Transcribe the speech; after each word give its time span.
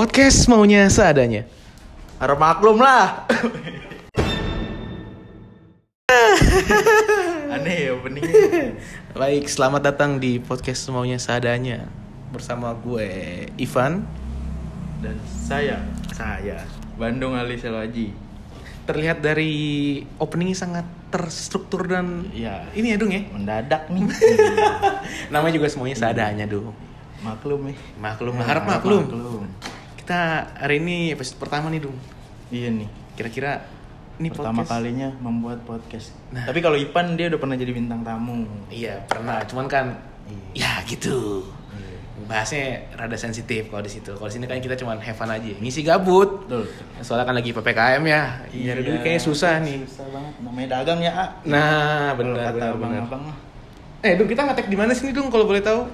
Podcast 0.00 0.48
maunya 0.48 0.88
seadanya. 0.88 1.44
Harap 2.16 2.40
maklum 2.40 2.80
lah. 2.80 3.28
Aneh 7.52 7.76
ya 7.84 7.92
openingnya. 7.92 8.80
Baik, 9.12 9.44
selamat 9.44 9.92
datang 9.92 10.16
di 10.16 10.40
podcast 10.40 10.88
maunya 10.88 11.20
seadanya 11.20 11.84
bersama 12.32 12.72
gue 12.80 13.04
Ivan. 13.60 14.08
Dan 15.04 15.20
saya, 15.28 15.84
saya 16.16 16.64
Bandung 16.96 17.36
Ali 17.36 17.60
Selwaji. 17.60 18.16
Terlihat 18.88 19.20
dari 19.20 19.52
openingnya 20.16 20.56
sangat 20.56 20.88
terstruktur 21.12 21.84
dan 21.84 22.24
Ya, 22.32 22.64
ini 22.72 22.96
ya 22.96 22.96
dong 22.96 23.12
ya. 23.12 23.20
mendadak 23.36 23.92
nih. 23.92 24.08
Namanya 25.36 25.60
juga 25.60 25.68
semuanya 25.68 26.00
seadanya 26.00 26.48
dong. 26.48 26.72
maklum 27.20 27.68
nih. 27.68 27.76
Maklum, 28.00 28.40
Ya, 28.40 28.48
harap 28.48 28.64
maklum. 28.64 29.04
maklum. 29.04 29.44
Kita 30.10 30.42
hari 30.58 30.82
ini 30.82 31.14
episode 31.14 31.38
pertama 31.38 31.70
nih 31.70 31.86
dong. 31.86 31.94
Iya 32.50 32.66
nih. 32.74 32.90
Kira-kira 33.14 33.62
ini 34.18 34.34
Pertama 34.34 34.66
podcast. 34.66 34.74
kalinya 34.74 35.08
membuat 35.22 35.62
podcast. 35.62 36.10
Nah. 36.34 36.50
Tapi 36.50 36.58
kalau 36.58 36.74
Ipan 36.74 37.14
dia 37.14 37.30
udah 37.30 37.38
pernah 37.38 37.54
jadi 37.54 37.70
bintang 37.70 38.02
tamu. 38.02 38.42
Iya 38.74 39.06
pernah, 39.06 39.38
cuman 39.46 39.70
kan 39.70 39.94
ya 40.50 40.82
gitu. 40.90 41.46
Iya. 41.46 42.26
Bahasnya 42.26 42.90
rada 42.98 43.14
sensitif 43.14 43.70
kalau 43.70 43.86
di 43.86 43.92
situ. 43.94 44.10
Kalau 44.18 44.26
di 44.26 44.34
sini 44.34 44.50
kan 44.50 44.58
kita 44.58 44.74
cuman 44.82 44.98
have 44.98 45.14
fun 45.14 45.30
aja, 45.30 45.46
ngisi 45.46 45.86
gabut. 45.86 46.42
Betul. 46.42 46.66
Soalnya 47.06 47.30
kan 47.30 47.34
lagi 47.38 47.54
ppkm 47.54 48.02
ya, 48.02 48.22
nyari 48.50 48.82
duit 48.82 49.06
kayaknya 49.06 49.22
susah 49.22 49.62
nih. 49.62 49.78
Iya. 49.78 49.94
Susah 49.94 50.06
banget. 50.10 50.34
Namanya 50.42 50.68
dagang 50.74 50.98
ya, 51.06 51.12
A. 51.14 51.26
Nah, 51.46 52.18
benar 52.18 52.50
benar 52.50 52.74
benar. 52.74 53.02
Eh, 54.02 54.18
Dung, 54.18 54.26
kita 54.26 54.42
ngetek 54.42 54.66
di 54.66 54.74
mana 54.74 54.90
sih 54.90 55.06
nih, 55.06 55.14
Dung, 55.14 55.30
kalau 55.30 55.46
boleh 55.46 55.62
tahu? 55.62 55.86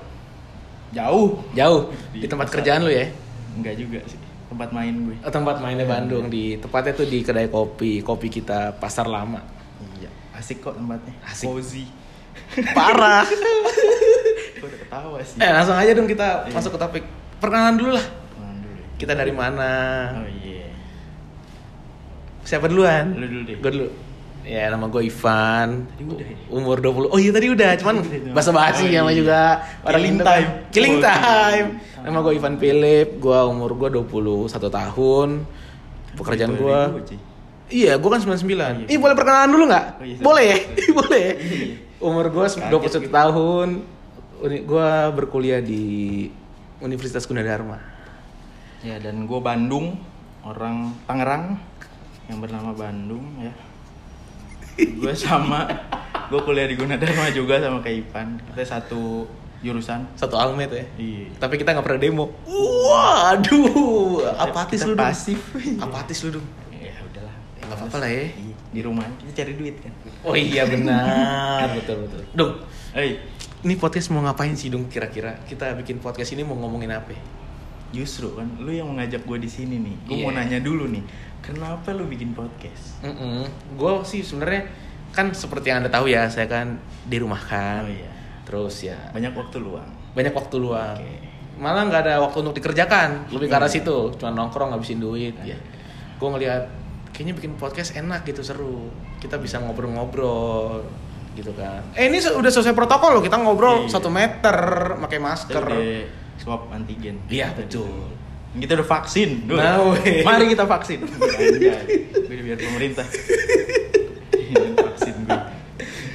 Jauh. 0.96 1.36
Jauh. 1.52 1.92
Di, 2.16 2.24
Di 2.24 2.26
tempat 2.32 2.48
pasar. 2.48 2.64
kerjaan 2.64 2.80
lu 2.80 2.96
ya? 2.96 3.25
Enggak 3.56 3.74
juga 3.74 3.98
sih. 4.04 4.20
Tempat 4.46 4.70
main 4.70 4.94
gue. 5.02 5.16
Oh, 5.18 5.32
tempat 5.32 5.58
mainnya 5.58 5.82
Bandung 5.82 6.28
di 6.28 6.54
tepatnya 6.56 6.92
tuh 6.92 7.04
di 7.04 7.18
kedai 7.20 7.48
kopi, 7.48 7.98
kopi 7.98 8.28
kita 8.28 8.70
Pasar 8.72 9.04
Lama. 9.04 9.42
Iya. 9.96 10.06
Asik 10.32 10.60
kok 10.60 10.76
tempatnya. 10.76 11.14
Asik. 11.24 11.48
Cozy. 11.48 11.84
Parah. 12.70 13.24
Gue 14.56 14.68
udah 14.68 14.80
ketawa 14.80 15.18
sih. 15.20 15.36
eh, 15.36 15.50
langsung 15.50 15.74
aja 15.74 15.90
dong 15.92 16.06
kita 16.06 16.46
Iya. 16.46 16.52
masuk 16.52 16.70
ke 16.72 16.78
topik. 16.78 17.04
Perkenalan 17.36 17.74
dulu 17.74 17.90
lah. 17.92 18.06
Kenalan 18.06 18.56
dulu 18.58 18.76
ya. 18.76 18.86
Kita 18.96 19.12
dari 19.12 19.32
mana? 19.32 19.70
Oh 20.14 20.28
iya. 20.30 20.68
Siapa 22.42 22.66
duluan? 22.66 23.04
Lu 23.12 23.26
dulu 23.26 23.42
deh. 23.44 23.56
Gue 23.58 23.70
dulu. 23.72 23.88
Ya, 24.46 24.70
nama 24.70 24.86
gue 24.86 25.02
Ivan. 25.02 25.90
Tadi 25.90 26.02
udah 26.06 26.22
ya? 26.22 26.36
Umur 26.48 26.78
20. 26.78 27.10
Oh 27.10 27.18
iya 27.18 27.34
tadi 27.34 27.50
udah, 27.50 27.70
cuman 27.76 27.96
bahasa 28.30 28.54
basi 28.54 28.86
Oh, 28.86 28.94
sama 28.94 29.10
iya. 29.10 29.18
juga 29.18 29.40
Killing 29.82 30.14
Indo. 30.14 30.24
time. 30.24 30.48
Killing 30.70 30.96
Oh, 30.96 31.02
time. 31.02 31.66
iya. 31.82 32.02
Nama 32.06 32.18
gue 32.22 32.32
Ivan 32.32 32.54
Philip, 32.54 33.08
gue 33.18 33.38
umur 33.42 33.70
gue 33.74 33.88
21 33.90 34.46
tahun. 34.70 35.28
Pekerjaan 36.14 36.54
gue. 36.54 36.80
Iya, 37.66 37.98
gue 37.98 38.06
kan 38.08 38.20
99. 38.22 38.46
iya. 38.46 38.86
Ih, 38.86 38.98
boleh 39.02 39.14
perkenalan 39.14 39.50
dulu 39.50 39.64
nggak? 39.66 39.86
Oh, 39.92 40.06
iya, 40.06 40.16
boleh 40.22 40.44
ya? 40.46 40.58
boleh 40.94 41.20
ya? 41.20 41.32
Iya. 41.34 41.66
Umur 42.06 42.26
gue 42.28 42.46
Kaget 42.46 42.70
21 42.70 42.86
gitu. 43.02 43.10
tahun. 43.10 43.68
Gue 44.62 44.88
berkuliah 45.10 45.58
di 45.58 45.84
Universitas 46.78 47.26
Gunadarma. 47.26 47.82
Ya 48.80 49.02
dan 49.02 49.26
gue 49.26 49.40
Bandung, 49.42 49.98
orang 50.40 50.94
Tangerang 51.04 51.58
yang 52.28 52.38
bernama 52.38 52.70
Bandung 52.70 53.26
ya. 53.42 53.50
Gue 54.76 55.14
sama, 55.14 55.64
gue 56.26 56.40
kuliah 56.40 56.64
di 56.64 56.76
Gunadarma 56.76 57.28
juga 57.30 57.58
sama 57.58 57.80
kayak 57.80 57.96
Ipan. 58.04 58.28
Kita 58.46 58.78
satu 58.78 59.24
jurusan. 59.58 60.04
Satu 60.14 60.36
almet 60.36 60.68
ya. 60.68 60.84
Iya. 60.96 61.32
Tapi 61.36 61.56
kita 61.56 61.72
nggak 61.72 61.82
pernah 61.82 61.98
demo. 61.98 62.26
Waduh, 62.46 64.20
apatis 64.36 64.80
Kita 64.80 64.88
lu 64.88 64.94
dong. 64.94 65.02
pasif. 65.02 65.38
Apatis 65.76 66.18
lu 66.22 66.36
dong. 66.36 66.46
Ya 66.70 66.92
udahlah. 67.02 67.34
Ya, 67.56 67.62
nggak 67.64 67.78
apa-apa 67.78 67.96
lah 67.98 68.10
ya. 68.10 68.24
Iya, 68.28 68.54
Di 68.70 68.80
rumah 68.80 69.06
kita 69.16 69.42
cari 69.42 69.52
duit 69.54 69.76
kan. 69.80 69.92
Oh 70.22 70.34
iya 70.34 70.62
benar, 70.64 71.72
betul 71.72 72.04
betul. 72.04 72.20
Dong, 72.32 72.52
Eh, 72.92 73.20
ini 73.60 73.74
podcast 73.74 74.08
mau 74.08 74.20
ngapain 74.20 74.52
sih 74.52 74.68
dong 74.68 74.86
kira-kira? 74.86 75.36
Kita 75.44 75.72
bikin 75.74 75.98
podcast 75.98 76.32
ini 76.32 76.40
mau 76.40 76.56
ngomongin 76.56 76.92
apa? 76.92 77.12
Justru 77.90 78.32
kan 78.32 78.48
lu 78.58 78.70
yang 78.70 78.86
mengajak 78.86 79.22
gue 79.22 79.38
di 79.38 79.46
sini 79.46 79.78
nih. 79.78 79.96
Gue 80.04 80.16
mau 80.20 80.30
Iya. 80.30 80.42
nanya 80.42 80.58
dulu 80.60 80.86
nih, 80.86 81.02
kenapa 81.40 81.90
lu 81.90 82.04
bikin 82.04 82.30
podcast? 82.30 82.98
Mm 83.00 83.46
Gue 83.74 83.92
sih 84.02 84.20
sebenarnya 84.20 84.66
kan 85.10 85.30
seperti 85.30 85.70
yang 85.70 85.80
anda 85.80 85.88
tahu 85.88 86.06
ya, 86.06 86.26
saya 86.26 86.44
kan 86.44 86.76
dirumahkan. 87.06 87.82
Oh 87.82 87.90
iya. 87.90 88.10
Terus 88.42 88.76
ya 88.82 88.98
Banyak 89.10 89.32
waktu 89.32 89.58
luang. 89.58 89.90
banyak 90.12 90.32
waktu 90.32 90.56
luang. 90.56 90.96
Oke. 90.96 91.16
Malah 91.56 91.82
nggak 91.84 92.02
ada 92.02 92.14
waktu 92.20 92.38
untuk 92.40 92.54
dikerjakan. 92.54 93.28
Lebih 93.28 93.48
ke 93.48 93.54
arah 93.54 93.64
Iya. 93.64 93.80
situ, 93.80 93.96
cuma 94.14 94.30
nongkrong 94.30 94.70
ngabisin 94.70 94.96
duit. 94.96 95.32
Iya. 95.40 95.56
Ya. 95.56 95.58
Gue 96.16 96.28
ngeliat 96.28 96.64
kayaknya 97.10 97.32
bikin 97.34 97.52
podcast 97.54 97.92
enak 97.94 98.24
gitu 98.24 98.40
seru. 98.40 98.92
Kita 99.16 99.36
bisa 99.36 99.56
ngobrol-ngobrol 99.60 100.84
gitu 101.32 101.52
kan. 101.52 101.80
Eh 101.92 102.08
ini 102.08 102.16
udah 102.20 102.48
selesai 102.48 102.72
protokol 102.72 103.12
loh, 103.12 103.22
kita 103.22 103.36
ngobrol 103.36 103.84
Iya. 103.84 103.88
satu 103.90 104.08
meter, 104.08 104.56
pakai 105.00 105.18
masker. 105.18 105.64
udah 105.64 106.24
swab 106.40 106.68
antigen. 106.72 107.20
Iya 107.28 107.52
betul. 107.56 108.12
Kita 108.56 108.72
udah 108.80 108.88
vaksin. 108.88 109.44
Duh. 109.44 109.60
Nah. 109.60 109.92
Mari 110.24 110.56
kita 110.56 110.64
vaksin. 110.64 111.04
Gue 112.26 112.42
biar 112.42 112.58
pemerintah. 112.58 113.04
vaksin 114.96 115.14
gue. 115.28 115.40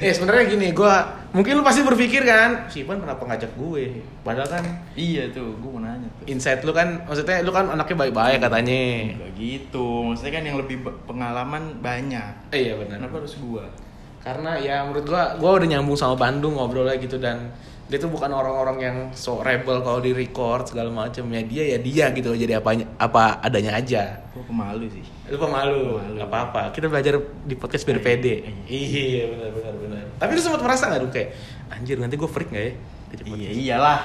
Eh 0.02 0.10
sebenarnya 0.10 0.44
gini, 0.50 0.74
gua 0.74 1.22
mungkin 1.30 1.54
lu 1.54 1.62
pasti 1.62 1.86
berpikir 1.86 2.26
kan, 2.26 2.66
si 2.66 2.82
Ivan 2.82 2.98
kenapa 2.98 3.22
ngajak 3.22 3.54
gue? 3.54 4.02
Padahal 4.26 4.50
kan 4.50 4.64
Iya 4.98 5.30
tuh, 5.30 5.54
gue 5.54 5.70
mau 5.70 5.78
nanya 5.78 6.10
tuh. 6.18 6.26
insight 6.26 6.66
lu 6.66 6.74
kan, 6.74 7.06
maksudnya 7.06 7.38
lu 7.46 7.54
kan 7.54 7.70
anaknya 7.70 7.96
baik-baik 8.10 8.42
katanya. 8.42 8.82
Enggak 9.14 9.32
gitu. 9.38 10.10
Maksudnya 10.10 10.32
kan 10.34 10.44
yang 10.44 10.58
lebih 10.58 10.76
pengalaman 11.06 11.78
banyak. 11.78 12.50
Eh, 12.50 12.66
iya 12.66 12.74
benar. 12.74 12.98
Kenapa 12.98 13.22
harus 13.22 13.38
gua? 13.38 13.64
Karena 14.22 14.58
ya 14.58 14.82
menurut 14.82 15.06
gua, 15.06 15.38
gua 15.38 15.50
udah 15.62 15.68
nyambung 15.70 15.94
sama 15.94 16.18
Bandung 16.18 16.58
ngobrolnya 16.58 16.98
gitu 16.98 17.22
dan 17.22 17.54
dia 17.86 17.98
tuh 17.98 18.08
bukan 18.08 18.30
orang-orang 18.30 18.76
yang 18.80 18.96
so 19.12 19.38
rebel 19.38 19.82
kalau 19.82 19.98
di 19.98 20.10
record 20.10 20.64
segala 20.64 20.88
macam 20.88 21.28
ya 21.28 21.42
dia 21.42 21.62
ya 21.66 21.78
dia 21.78 22.04
gitu 22.10 22.32
jadi 22.32 22.56
apanya 22.56 22.88
apa 22.96 23.36
adanya 23.38 23.76
aja. 23.76 24.22
Gue 24.32 24.40
pemalu 24.42 24.88
sih. 24.88 25.04
Lu 25.28 25.36
pemalu, 25.36 26.00
Pemalu. 26.00 26.12
nggak 26.16 26.28
apa-apa. 26.28 26.60
Kita 26.72 26.88
belajar 26.88 27.14
di 27.44 27.54
podcast 27.54 27.84
biar 27.84 27.98
Iya, 27.98 28.04
pede. 28.04 28.34
iya. 28.64 29.02
Iya 29.02 29.24
benar 29.28 29.48
benar 29.52 29.74
benar. 29.76 30.04
Tapi 30.16 30.30
lu 30.32 30.40
sempat 30.40 30.60
merasa 30.60 30.88
nggak 30.88 31.00
dong 31.00 31.12
kayak 31.12 31.28
anjir 31.68 31.96
nanti 32.00 32.14
gue 32.16 32.30
freak 32.30 32.48
nggak 32.48 32.64
ya? 32.64 32.72
Iya 33.28 33.48
iyalah. 33.52 34.00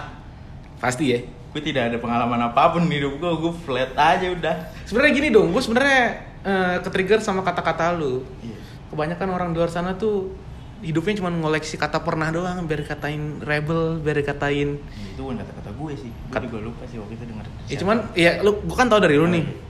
Pasti 0.77 1.03
ya. 1.07 1.19
Gue 1.55 1.61
tidak 1.63 1.89
ada 1.89 1.97
pengalaman 1.97 2.41
apa 2.43 2.69
pun 2.69 2.85
di 2.85 2.99
hidup 2.99 3.17
gue. 3.17 3.31
Gue 3.39 3.53
flat 3.55 3.95
aja 3.95 4.27
udah. 4.27 4.55
Sebenarnya 4.83 5.11
gini 5.15 5.27
dong, 5.31 5.55
gue 5.55 5.63
sebenarnya 5.63 6.01
eh, 6.43 6.75
ke-trigger 6.83 7.23
sama 7.23 7.39
kata-kata 7.39 7.95
lu. 7.95 8.21
Iya. 8.43 8.57
Kebanyakan 8.91 9.27
orang 9.31 9.49
di 9.51 9.57
luar 9.57 9.71
sana 9.71 9.95
tuh 9.95 10.35
hidupnya 10.79 11.13
cuma 11.15 11.29
ngoleksi 11.29 11.75
kata 11.75 11.99
pernah 11.99 12.29
doang, 12.29 12.63
biar 12.63 12.81
dikatain 12.81 13.41
rebel, 13.41 13.97
biar 13.97 14.17
dikatain. 14.17 14.77
Itu 15.09 15.21
bukan 15.21 15.37
kata-kata 15.37 15.69
gue 15.71 15.93
sih. 15.97 16.11
Gue 16.11 16.31
Kat- 16.31 16.43
juga 16.43 16.57
lupa 16.61 16.83
sih 16.85 16.97
waktu 16.97 17.13
itu 17.13 17.23
denger. 17.25 17.45
Ya 17.65 17.75
cuman, 17.77 17.97
ya 18.13 18.31
lu, 18.39 18.51
gue 18.59 18.75
kan 18.75 18.85
tau 18.85 18.97
dari 18.97 19.15
lu 19.15 19.25
Oh, 19.25 19.29
nih. 19.29 19.41
iya. 19.41 19.65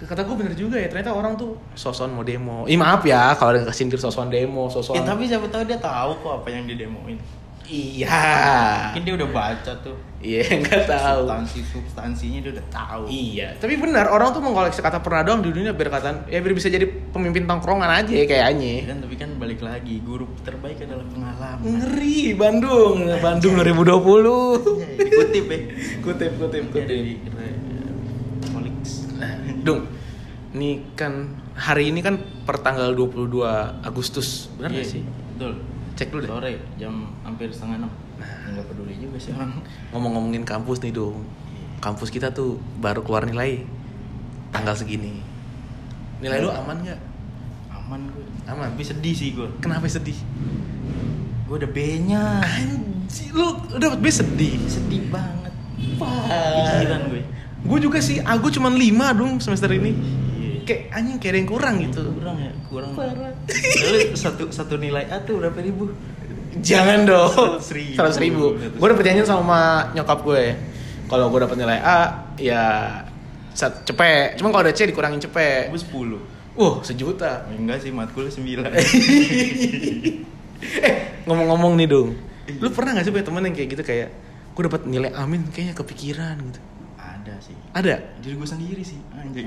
Kata 0.00 0.24
gue 0.24 0.32
bener 0.32 0.56
juga 0.56 0.80
ya, 0.80 0.88
ternyata 0.88 1.12
orang 1.12 1.36
tuh 1.36 1.60
soson 1.74 2.08
mau 2.10 2.24
demo. 2.24 2.64
Ih 2.64 2.74
maaf 2.74 3.04
ya, 3.04 3.36
kalau 3.36 3.52
ada 3.52 3.68
kesindir 3.68 4.00
soson 4.00 4.26
demo, 4.26 4.66
soson. 4.66 4.96
Ya 4.96 5.04
tapi 5.04 5.28
siapa 5.28 5.44
tahu 5.46 5.62
dia 5.62 5.76
tahu 5.76 6.16
kok 6.18 6.32
apa 6.40 6.48
yang 6.48 6.64
didemoin. 6.64 7.20
Iya. 7.70 8.18
Mungkin 8.90 9.02
dia 9.06 9.14
udah 9.14 9.28
baca 9.30 9.72
tuh. 9.78 9.94
Iya, 10.18 10.42
nggak 10.58 10.82
tahu. 10.90 11.22
Substansi 11.22 11.60
substansinya 11.64 12.38
dia 12.42 12.50
udah 12.58 12.66
tahu. 12.66 13.02
Iya, 13.06 13.54
tapi 13.56 13.78
benar 13.78 14.10
orang 14.10 14.34
tuh 14.34 14.42
mengkoleksi 14.42 14.82
kata 14.82 14.98
pernah 14.98 15.22
doang 15.22 15.40
di 15.40 15.54
dunia 15.54 15.70
biar 15.70 15.88
ya 16.26 16.38
biar 16.42 16.52
bisa 16.52 16.66
jadi 16.66 16.84
pemimpin 16.84 17.46
tongkrongan 17.46 17.88
aja 17.88 18.10
Ya 18.10 18.26
kayaknya. 18.26 18.90
kan 18.90 18.98
tapi 19.00 19.14
kan 19.14 19.30
balik 19.38 19.62
lagi 19.62 20.02
guru 20.02 20.26
terbaik 20.42 20.82
adalah 20.82 21.06
pengalaman. 21.06 21.62
Ngeri 21.62 22.34
Bandung, 22.34 22.96
Bandung 23.22 23.54
2020. 23.54 24.82
Ya, 24.82 24.88
dikutip 24.98 25.46
ya. 25.46 25.58
Kutip, 26.02 26.32
kutip, 26.36 26.64
kutip. 26.74 27.00
Nah, 29.20 29.36
Dung, 29.60 29.84
ini 30.56 30.80
kan 30.96 31.28
hari 31.52 31.92
ini 31.92 32.00
kan 32.00 32.16
pertanggal 32.48 32.96
22 32.96 33.44
Agustus, 33.84 34.48
benar 34.56 34.72
Iya, 34.72 34.84
sih? 34.84 35.02
Betul. 35.36 35.60
Cek 36.00 36.08
dulu 36.08 36.24
deh. 36.24 36.30
Sore 36.32 36.52
jam 36.80 37.12
hampir 37.20 37.52
setengah 37.52 37.84
enam. 37.84 37.92
Nah, 38.16 38.56
nggak 38.56 38.64
peduli 38.72 38.96
juga 38.96 39.20
sih 39.20 39.36
orang. 39.36 39.60
Ngomong-ngomongin 39.92 40.48
kampus 40.48 40.80
nih, 40.80 40.96
Dung. 40.96 41.28
Kampus 41.84 42.08
kita 42.08 42.32
tuh 42.32 42.56
baru 42.80 43.04
keluar 43.04 43.28
nilai 43.28 43.68
tanggal 44.48 44.72
segini. 44.72 45.20
Nilai 46.24 46.40
lu 46.40 46.48
aman 46.48 46.80
nggak? 46.80 47.00
Aman 47.68 48.00
gue. 48.16 48.24
Aman. 48.48 48.72
Tapi 48.72 48.80
sedih 48.80 49.12
sih 49.12 49.36
gue. 49.36 49.44
Kenapa 49.60 49.84
sedih? 49.92 50.16
Gue 51.44 51.60
udah 51.60 51.68
B-nya. 51.68 52.40
Anjir, 52.48 53.36
lu 53.36 53.60
udah 53.76 53.92
B 54.00 54.08
sedih. 54.08 54.56
Sedih 54.72 55.04
banget. 55.12 55.52
Pikiran 55.76 57.12
gue. 57.12 57.28
Gue 57.60 57.76
juga 57.76 58.00
sih, 58.00 58.24
aku 58.24 58.48
cuma 58.48 58.72
5 58.72 58.80
dong 59.20 59.36
semester 59.36 59.68
ini. 59.68 59.92
Iya. 60.70 60.86
Kayak 60.86 60.94
anjing 60.94 61.16
kayak 61.18 61.32
ada 61.32 61.38
yang 61.42 61.50
kurang 61.50 61.74
gitu. 61.82 62.02
Kurang 62.14 62.36
ya, 62.38 62.52
kurang. 62.70 62.92
Lalu 62.94 63.98
satu 64.14 64.42
satu 64.54 64.74
nilai 64.78 65.04
A 65.10 65.18
tuh 65.26 65.42
berapa 65.42 65.58
ribu? 65.58 65.90
Jangan 66.62 67.06
dong. 67.06 67.58
Seratus 67.58 68.18
ribu. 68.22 68.54
Ribu. 68.54 68.78
Gue 68.78 68.86
udah 68.86 68.98
perjanjian 68.98 69.26
sama 69.26 69.90
nyokap 69.94 70.22
gue. 70.22 70.54
Kalau 71.10 71.26
gue 71.26 71.40
dapet 71.42 71.58
nilai 71.58 71.78
A, 71.82 72.30
ya 72.38 72.62
cepet. 73.54 74.38
Cuma 74.38 74.54
kalau 74.54 74.62
ada 74.62 74.74
C 74.74 74.86
dikurangin 74.86 75.18
cepet. 75.18 75.74
Gue 75.74 75.82
10. 75.82 76.58
Wah, 76.58 76.82
sejuta. 76.86 77.46
Enggak 77.50 77.82
sih, 77.82 77.90
matkul 77.90 78.30
9. 78.30 78.46
eh, 80.86 80.94
ngomong-ngomong 81.26 81.74
nih 81.78 81.88
dong. 81.90 82.14
Lu 82.58 82.70
pernah 82.74 82.98
gak 82.98 83.06
sih 83.06 83.12
punya 83.14 83.26
temen 83.26 83.46
yang 83.46 83.54
kayak 83.54 83.68
gitu 83.78 83.82
kayak 83.86 84.08
gue 84.50 84.62
dapat 84.66 84.82
nilai 84.86 85.14
amin 85.14 85.46
kayaknya 85.54 85.74
kepikiran 85.78 86.36
gitu. 86.50 86.60
Ada 87.30 87.38
sih. 87.38 87.54
Ada? 87.70 87.94
Jadi 88.18 88.34
gue 88.34 88.48
sendiri 88.50 88.82
sih. 88.82 88.98
Anjing 89.14 89.46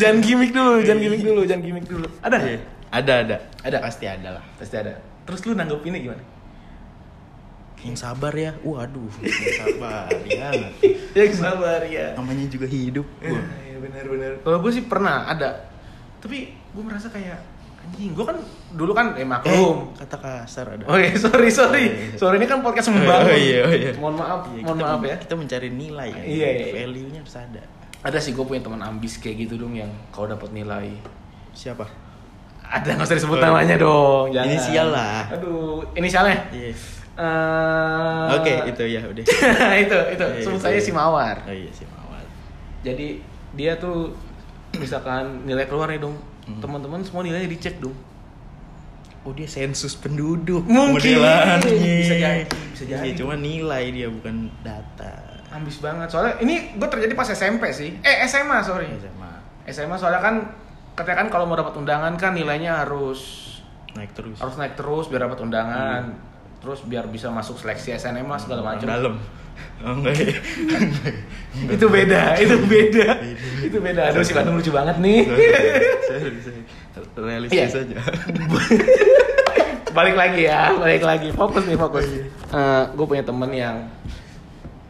jangan 0.00 0.18
gimmick 0.24 0.56
dulu, 0.56 0.80
jangan 0.80 1.00
gimmick 1.04 1.22
dulu, 1.22 1.40
jangan 1.44 1.62
gimmick 1.68 1.86
dulu. 1.86 2.08
Ada? 2.24 2.38
Iya. 2.40 2.60
Ada, 2.90 3.12
ada. 3.28 3.36
Ada. 3.60 3.78
Pasti 3.84 4.04
ada 4.08 4.28
lah. 4.40 4.44
Pasti 4.56 4.74
ada. 4.80 4.96
Terus 5.28 5.40
lu 5.44 5.52
nanggepinnya 5.52 6.00
gimana? 6.00 6.24
Yang 7.84 7.96
sabar 8.00 8.32
ya. 8.32 8.56
Waduh, 8.64 9.12
yang 9.20 9.56
sabar 9.56 10.08
ya. 10.28 10.48
Yang 11.12 11.32
sabar 11.36 11.80
ya. 11.84 12.16
Namanya 12.16 12.48
juga 12.48 12.66
hidup. 12.68 13.06
Wah. 13.20 13.44
Iya 13.68 13.76
benar-benar. 13.84 14.32
Kalau 14.40 14.58
gue 14.64 14.72
sih 14.72 14.84
pernah 14.84 15.28
ada, 15.28 15.68
tapi 16.20 16.56
gue 16.56 16.82
merasa 16.84 17.12
kayak 17.12 17.40
anjing. 17.80 18.12
Gue 18.12 18.24
kan 18.24 18.36
dulu 18.70 18.92
kan 18.92 19.06
eh 19.14 19.24
maklum. 19.24 19.90
kata 19.94 20.16
kasar 20.16 20.66
ada. 20.76 20.84
Oh 20.84 20.94
iya, 20.94 21.10
sorry 21.16 21.48
sorry, 21.48 21.84
sorry 22.14 22.36
ini 22.36 22.46
kan 22.46 22.60
podcast 22.60 22.88
membangun. 22.88 23.26
Oh, 23.26 23.34
iya, 23.34 23.58
oh, 23.64 23.72
iya. 23.72 23.90
Mohon 23.96 24.14
maaf, 24.18 24.40
Iya, 24.48 24.62
mohon 24.62 24.78
maaf 24.78 25.00
ya. 25.02 25.16
Kita 25.18 25.34
mencari 25.34 25.68
nilai 25.68 26.08
ya. 26.08 26.22
Iya, 26.22 26.48
iya, 26.48 26.66
iya. 26.66 26.74
Value-nya 26.78 27.20
harus 27.20 27.36
ada. 27.36 27.62
Ada 28.00 28.18
sih 28.18 28.32
gue 28.32 28.42
punya 28.42 28.60
teman 28.60 28.80
ambis 28.80 29.16
kayak 29.16 29.44
gitu 29.44 29.54
dong 29.56 29.74
yang 29.74 29.90
kalau 30.08 30.28
dapat 30.28 30.48
nilai. 30.50 30.94
Siapa? 31.50 31.84
Ada 32.62 32.94
nggak 32.94 33.06
usah 33.06 33.16
disebut 33.18 33.34
Oh, 33.34 33.42
iya. 33.42 33.48
namanya 33.50 33.76
dong. 33.76 34.24
Jangan. 34.30 34.46
Inisial 34.46 34.88
lah. 34.88 35.20
Aduh, 35.32 35.82
inisialnya. 35.92 36.38
Iya. 36.48 36.70
Eh, 37.20 38.26
Oke, 38.32 38.52
itu 38.66 38.82
ya 38.88 39.00
udah. 39.02 39.24
itu 39.84 39.98
itu. 40.08 40.24
Iya, 40.24 40.44
Sebut 40.46 40.60
saya 40.62 40.78
ya. 40.78 40.80
si 40.80 40.90
Mawar. 40.90 41.36
Oh 41.44 41.52
iya 41.52 41.68
si 41.68 41.84
Mawar. 41.84 42.24
Jadi 42.80 43.20
dia 43.52 43.76
tuh 43.76 44.14
misalkan 44.72 45.42
nilai 45.42 45.66
keluar 45.66 45.90
nih 45.90 45.98
dong, 45.98 46.14
Hmm. 46.50 46.60
teman-teman 46.62 47.00
semua 47.06 47.22
nilainya 47.22 47.46
dicek 47.46 47.78
dong. 47.78 47.94
Oh 49.20 49.36
dia 49.36 49.44
sensus 49.44 49.92
penduduk. 50.00 50.64
Mungkin. 50.64 51.20
Bisa 51.20 52.16
jadi, 52.16 52.48
bisa 52.48 52.84
jadi. 52.88 53.04
Iya, 53.12 53.20
cuma 53.20 53.36
nilai 53.36 53.92
dia 53.92 54.08
bukan 54.08 54.48
data. 54.64 55.44
Ambis 55.52 55.76
banget. 55.84 56.08
Soalnya 56.08 56.40
ini 56.40 56.72
gue 56.72 56.88
terjadi 56.88 57.12
pas 57.12 57.28
SMP 57.28 57.68
sih. 57.76 58.00
Eh 58.00 58.24
SMA 58.24 58.64
sorry. 58.64 58.88
SMA 58.96 59.30
SMA 59.68 59.96
soalnya 60.00 60.24
kan 60.24 60.34
ketika 60.96 61.20
kan 61.20 61.28
kalau 61.28 61.44
mau 61.44 61.56
dapat 61.56 61.76
undangan 61.76 62.16
kan 62.16 62.32
nilainya 62.32 62.80
harus 62.84 63.52
naik 63.92 64.14
terus. 64.14 64.38
harus 64.38 64.54
naik 64.56 64.74
terus 64.78 65.12
biar 65.12 65.28
dapat 65.28 65.44
undangan. 65.44 66.16
Terus 66.64 66.80
biar 66.88 67.04
bisa 67.08 67.28
masuk 67.28 67.60
seleksi 67.60 67.92
SNM 67.96 68.24
lah 68.24 68.40
segala 68.40 68.60
Orang 68.64 68.80
macam. 68.80 68.88
Dalam. 68.88 69.14
Oh 69.84 69.92
enggak 69.92 70.16
ya. 70.16 70.32
itu 71.74 71.86
beda, 71.86 72.22
itu 72.36 72.54
beda. 72.62 73.08
itu 73.60 73.76
beda. 73.76 74.02
Aduh 74.08 74.22
si 74.22 74.32
Bandung 74.32 74.56
lucu 74.56 74.70
banget 74.70 74.96
nih. 74.98 75.20
Sorry. 76.00 76.62
Realistis 77.16 77.58
Iya. 77.58 77.66
saja. 77.70 77.96
balik 79.90 80.14
lagi 80.14 80.46
ya, 80.46 80.70
balik 80.72 81.02
lagi. 81.02 81.28
Fokus 81.32 81.64
nih, 81.64 81.74
fokus. 81.76 82.06
gue 82.90 83.06
punya 83.06 83.22
temen 83.22 83.50
yang 83.50 83.76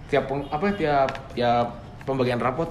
tiap 0.06 0.26
peng- 0.26 0.48
apa 0.48 0.74
tiap 0.74 1.08
tiap 1.32 1.66
pembagian 2.02 2.36
rapot 2.36 2.68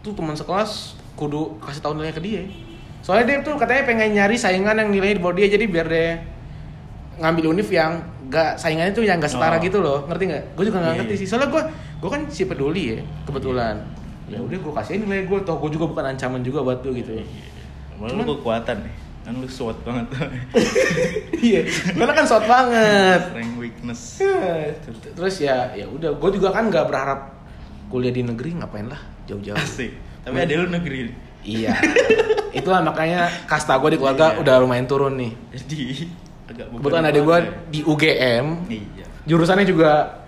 tuh 0.00 0.12
teman 0.12 0.32
sekelas 0.32 0.94
kudu 1.12 1.58
kasih 1.60 1.80
tahu 1.80 1.92
nilainya 1.94 2.16
ke 2.16 2.22
dia. 2.22 2.42
Soalnya 3.00 3.24
dia 3.26 3.36
tuh 3.42 3.54
katanya 3.56 3.82
pengen 3.84 4.14
nyari 4.14 4.34
saingan 4.34 4.78
yang 4.78 4.88
nilainya 4.88 5.16
di 5.16 5.22
bawah 5.22 5.34
dia 5.34 5.48
jadi 5.48 5.64
biar 5.66 5.86
dia 5.86 6.22
ngambil 7.14 7.44
univ 7.50 7.68
yang 7.68 8.00
gak 8.26 8.56
saingannya 8.56 8.90
tuh 8.90 9.04
yang 9.04 9.18
gak 9.18 9.28
setara 9.28 9.58
Oh. 9.58 9.60
gitu 9.60 9.78
loh 9.78 10.06
ngerti 10.06 10.24
nggak? 10.24 10.44
Gue 10.54 10.64
juga 10.64 10.78
nggak 10.78 10.88
Iya, 10.88 10.98
ngerti 11.02 11.12
iya. 11.12 11.20
sih 11.20 11.28
soalnya 11.28 11.48
gue 11.50 11.62
gue 12.02 12.10
kan 12.10 12.22
si 12.26 12.42
peduli 12.44 12.98
ya 12.98 13.00
kebetulan. 13.22 13.78
Ya 14.26 14.42
udah 14.42 14.58
gue 14.58 14.72
kasihin 14.74 15.06
nilai 15.06 15.22
gue, 15.22 15.38
toh 15.46 15.54
gue 15.62 15.70
juga 15.70 15.86
bukan 15.86 16.04
ancaman 16.10 16.42
juga 16.42 16.66
buat 16.66 16.82
lu 16.82 16.90
gitu. 16.98 17.14
Malah 18.02 18.18
lu 18.18 18.24
kekuatan 18.34 18.76
nih. 18.82 18.94
Kan 19.22 19.38
lu 19.38 19.46
SWOT 19.46 19.78
banget. 19.86 20.06
Iya, 21.42 21.66
karena 21.98 22.14
kan 22.14 22.22
short 22.22 22.46
banget. 22.46 23.20
Strength 23.34 23.56
weakness. 23.58 24.00
Terus 25.14 25.34
ya 25.42 25.74
ya 25.74 25.90
udah, 25.90 26.14
gue 26.14 26.30
juga 26.38 26.54
kan 26.54 26.70
nggak 26.70 26.86
berharap 26.86 27.34
kuliah 27.90 28.14
di 28.14 28.22
negeri 28.22 28.54
ngapain 28.62 28.86
lah 28.86 28.98
jauh-jauh. 29.26 29.58
Asik. 29.58 29.90
Tapi 30.22 30.38
ada 30.38 30.54
lu 30.54 30.70
negeri. 30.70 31.10
Iya. 31.42 31.74
Itulah 32.54 32.78
makanya 32.86 33.26
kasta 33.50 33.74
gue 33.82 33.94
di 33.94 33.98
keluarga 33.98 34.38
Iya. 34.38 34.38
udah 34.38 34.54
lumayan 34.62 34.86
turun 34.86 35.18
nih. 35.18 35.34
Jadi 35.50 36.06
agak 36.46 36.66
Kebetulan 36.78 37.04
ada 37.10 37.18
gue 37.18 37.38
di 37.74 37.80
UGM, 37.82 38.46
Iya. 38.70 39.06
jurusannya 39.26 39.66
juga 39.66 40.21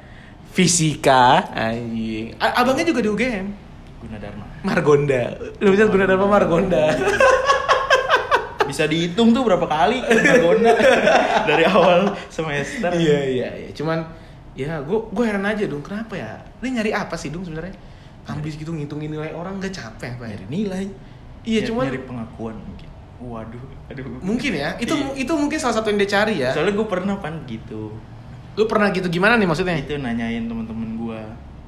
fisika, 0.54 1.50
anjing. 1.50 2.30
Abangnya 2.38 2.86
juga 2.86 3.02
di 3.02 3.10
UGM, 3.10 3.46
Gunadarma. 4.00 4.44
Margonda. 4.62 5.22
Lu 5.58 5.68
bisa 5.68 5.84
Gunadarma 5.84 6.26
Margonda. 6.26 6.84
Bisa 8.64 8.88
dihitung 8.88 9.30
tuh 9.30 9.44
berapa 9.44 9.68
kali 9.68 10.00
Margonda 10.00 10.72
dari 11.48 11.62
awal 11.62 12.16
semester. 12.26 12.90
iya 12.96 13.20
iya 13.22 13.48
iya. 13.54 13.70
Cuman 13.70 14.08
ya 14.56 14.80
gue 14.80 14.98
gue 15.12 15.20
heran 15.22 15.44
aja 15.44 15.68
dong 15.68 15.84
kenapa 15.84 16.16
ya? 16.16 16.40
Ini 16.58 16.80
nyari 16.80 16.90
apa 16.90 17.14
sih 17.14 17.28
dong 17.28 17.44
sebenarnya? 17.44 17.76
Ambis 18.24 18.56
gitu 18.56 18.72
ngitungin 18.72 19.12
nilai 19.12 19.30
orang 19.30 19.60
gak 19.60 19.68
capek 19.70 20.16
apa 20.16 20.24
ya? 20.24 20.34
Nyari 20.34 20.46
nilai. 20.48 20.84
Iya, 21.44 21.60
Nyari- 21.60 21.68
cuman- 21.68 21.86
nyari 21.86 22.00
pengakuan 22.02 22.54
mungkin. 22.56 22.88
Waduh, 23.20 23.62
aduh. 23.92 24.04
Mungkin 24.24 24.52
ya. 24.56 24.68
Itu 24.80 24.94
Iya. 24.96 25.22
itu 25.22 25.32
mungkin 25.36 25.58
salah 25.60 25.76
satu 25.76 25.92
yang 25.92 26.00
dia 26.00 26.10
cari 26.10 26.34
ya. 26.40 26.50
Soalnya 26.50 26.74
gue 26.74 26.88
pernah 26.88 27.14
pan 27.20 27.44
gitu. 27.44 27.92
Lu 28.54 28.64
pernah 28.70 28.88
gitu 28.94 29.06
gimana 29.10 29.34
nih 29.34 29.46
maksudnya? 29.50 29.74
Itu 29.78 29.98
nanyain 29.98 30.46
temen-temen 30.46 30.88
gue. 30.98 31.20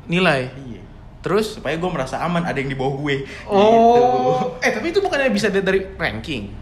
Nilai. 0.06 0.54
Iya. 0.54 0.82
Terus 1.26 1.58
Supaya 1.58 1.74
gue 1.74 1.90
merasa 1.90 2.22
aman 2.22 2.46
ada 2.46 2.54
yang 2.54 2.70
di 2.70 2.78
bawah 2.78 2.94
gue. 3.02 3.26
Gitu. 3.26 3.50
Oh, 3.50 4.54
eh 4.62 4.70
tapi 4.70 4.94
itu 4.94 5.02
bukannya 5.02 5.34
bisa 5.34 5.50
dari 5.50 5.82
ranking? 5.98 6.54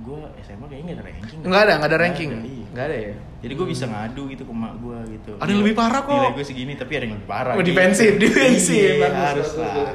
Gue 0.00 0.24
SMA 0.40 0.66
kayaknya 0.72 0.96
gak 0.96 0.96
ada 0.96 1.04
ranking. 1.04 1.38
Enggak 1.44 1.60
ada, 1.68 1.72
enggak 1.76 1.90
ada 1.92 1.98
ranking. 2.00 2.30
iya. 2.32 2.64
Enggak 2.72 2.84
ada 2.88 2.96
ya. 2.96 3.14
Jadi 3.42 3.52
gue 3.58 3.66
bisa 3.68 3.84
ngadu 3.84 4.22
gitu 4.32 4.42
ke 4.48 4.54
mak 4.56 4.72
gue 4.80 4.98
gitu. 5.18 5.32
Ada 5.36 5.50
yang 5.52 5.60
lebih 5.60 5.76
parah 5.76 6.00
kok. 6.08 6.16
Nilai 6.16 6.32
gue 6.32 6.46
segini 6.48 6.72
tapi 6.78 6.92
ada 6.96 7.04
yang 7.04 7.14
lebih 7.20 7.28
parah. 7.28 7.52
Oh, 7.52 7.60
gitu. 7.60 7.68
defensif, 7.68 8.10
defensif. 8.16 8.96
Iya, 8.96 9.12
harus 9.12 9.50
lah. 9.60 9.92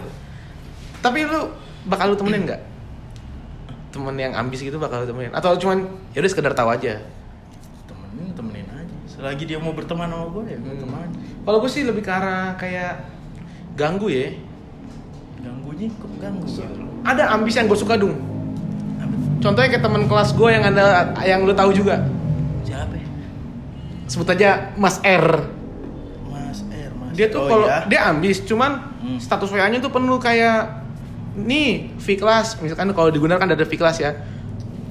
Tapi 1.01 1.19
lu 1.25 1.41
bakal 1.89 2.13
lu 2.13 2.17
temenin 2.19 2.45
nggak? 2.45 2.61
Temen 3.89 4.15
yang 4.19 4.37
ambis 4.37 4.61
gitu 4.61 4.77
bakal 4.77 5.01
lu 5.01 5.07
temenin? 5.09 5.33
Atau 5.33 5.57
cuman 5.57 5.89
ya 6.13 6.21
udah 6.21 6.29
sekedar 6.29 6.53
tahu 6.53 6.69
aja? 6.69 7.01
Selagi 9.27 9.43
dia 9.43 9.59
mau 9.59 9.75
berteman 9.75 10.07
sama 10.07 10.31
gue 10.31 10.43
ya 10.47 10.55
Hmm. 10.55 10.79
teman. 10.79 11.07
Kalau 11.43 11.57
gue 11.59 11.67
sih 11.67 11.83
lebih 11.83 11.99
ke 11.99 12.07
arah 12.07 12.55
kayak 12.55 13.03
ganggu 13.75 14.07
ya. 14.07 14.31
Ganggunya 15.43 15.91
kok 15.91 16.11
ganggu 16.15 16.47
loh. 16.47 17.03
Ada 17.03 17.35
ambis 17.35 17.59
yang 17.59 17.67
gue 17.67 17.75
suka 17.75 17.99
dong. 17.99 18.15
Contohnya 19.37 19.67
kayak 19.67 19.83
teman 19.83 20.07
kelas 20.07 20.31
gue 20.31 20.47
yang 20.47 20.63
ada 20.63 21.11
yang 21.21 21.43
lu 21.43 21.51
tahu 21.51 21.75
juga. 21.75 22.07
Siapa 22.63 22.95
ya? 22.95 23.03
Sebut 24.07 24.31
aja 24.31 24.71
Mas 24.79 25.03
R. 25.03 25.27
Mas 26.25 26.63
R, 26.63 26.91
Mas. 26.95 27.11
Dia 27.11 27.27
tuh 27.27 27.43
Oh, 27.43 27.47
kalau 27.51 27.67
iya? 27.67 27.83
dia 27.83 28.01
ambis, 28.07 28.39
cuman 28.41 28.79
Hmm. 28.97 29.19
status 29.19 29.51
WA-nya 29.51 29.83
tuh 29.83 29.91
penuh 29.91 30.15
kayak 30.17 30.87
nih 31.35 31.91
V 31.99 32.15
kelas, 32.15 32.63
misalkan 32.63 32.95
kalau 32.95 33.11
digunakan 33.11 33.43
ada 33.43 33.59
V 33.59 33.73
kelas 33.75 33.99
ya. 33.99 34.15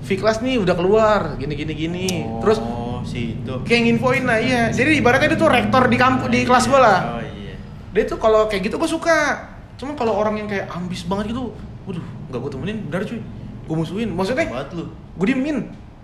V 0.05 0.13
kelas 0.13 0.39
nih 0.39 0.61
udah 0.61 0.77
keluar, 0.77 1.35
gini 1.35 1.57
gini 1.57 1.73
gini. 1.73 2.09
Oh, 2.23 2.45
Terus 2.45 2.61
si 3.07 3.33
itu. 3.33 3.55
kayak 3.63 3.81
nginfoin 3.87 4.27
lah 4.27 4.37
iya. 4.37 4.69
Jadi 4.69 4.99
ibaratnya 4.99 5.33
dia 5.33 5.39
tuh 5.39 5.49
rektor 5.49 5.83
di 5.87 5.97
kampus 5.97 6.27
di 6.27 6.41
kelas 6.43 6.65
gue 6.67 6.77
lah. 6.77 6.99
Oh 7.09 7.23
iya. 7.23 7.55
Dia 7.95 8.05
tuh 8.05 8.19
kalau 8.19 8.45
kayak 8.47 8.67
gitu 8.67 8.77
gue 8.77 8.91
suka. 8.91 9.47
Cuman 9.79 9.95
kalau 9.95 10.13
orang 10.13 10.37
yang 10.37 10.49
kayak 10.51 10.67
ambis 10.69 11.05
banget 11.05 11.31
gitu, 11.31 11.55
waduh, 11.85 12.03
nggak 12.27 12.41
gue 12.41 12.51
temenin, 12.51 12.79
benar 12.89 13.03
cuy. 13.03 13.21
Gue 13.67 13.77
musuhin. 13.77 14.11
Maksudnya, 14.11 14.47
Buat 14.49 14.71
lu. 14.73 14.85
gue 14.91 15.27
diemin. 15.27 15.59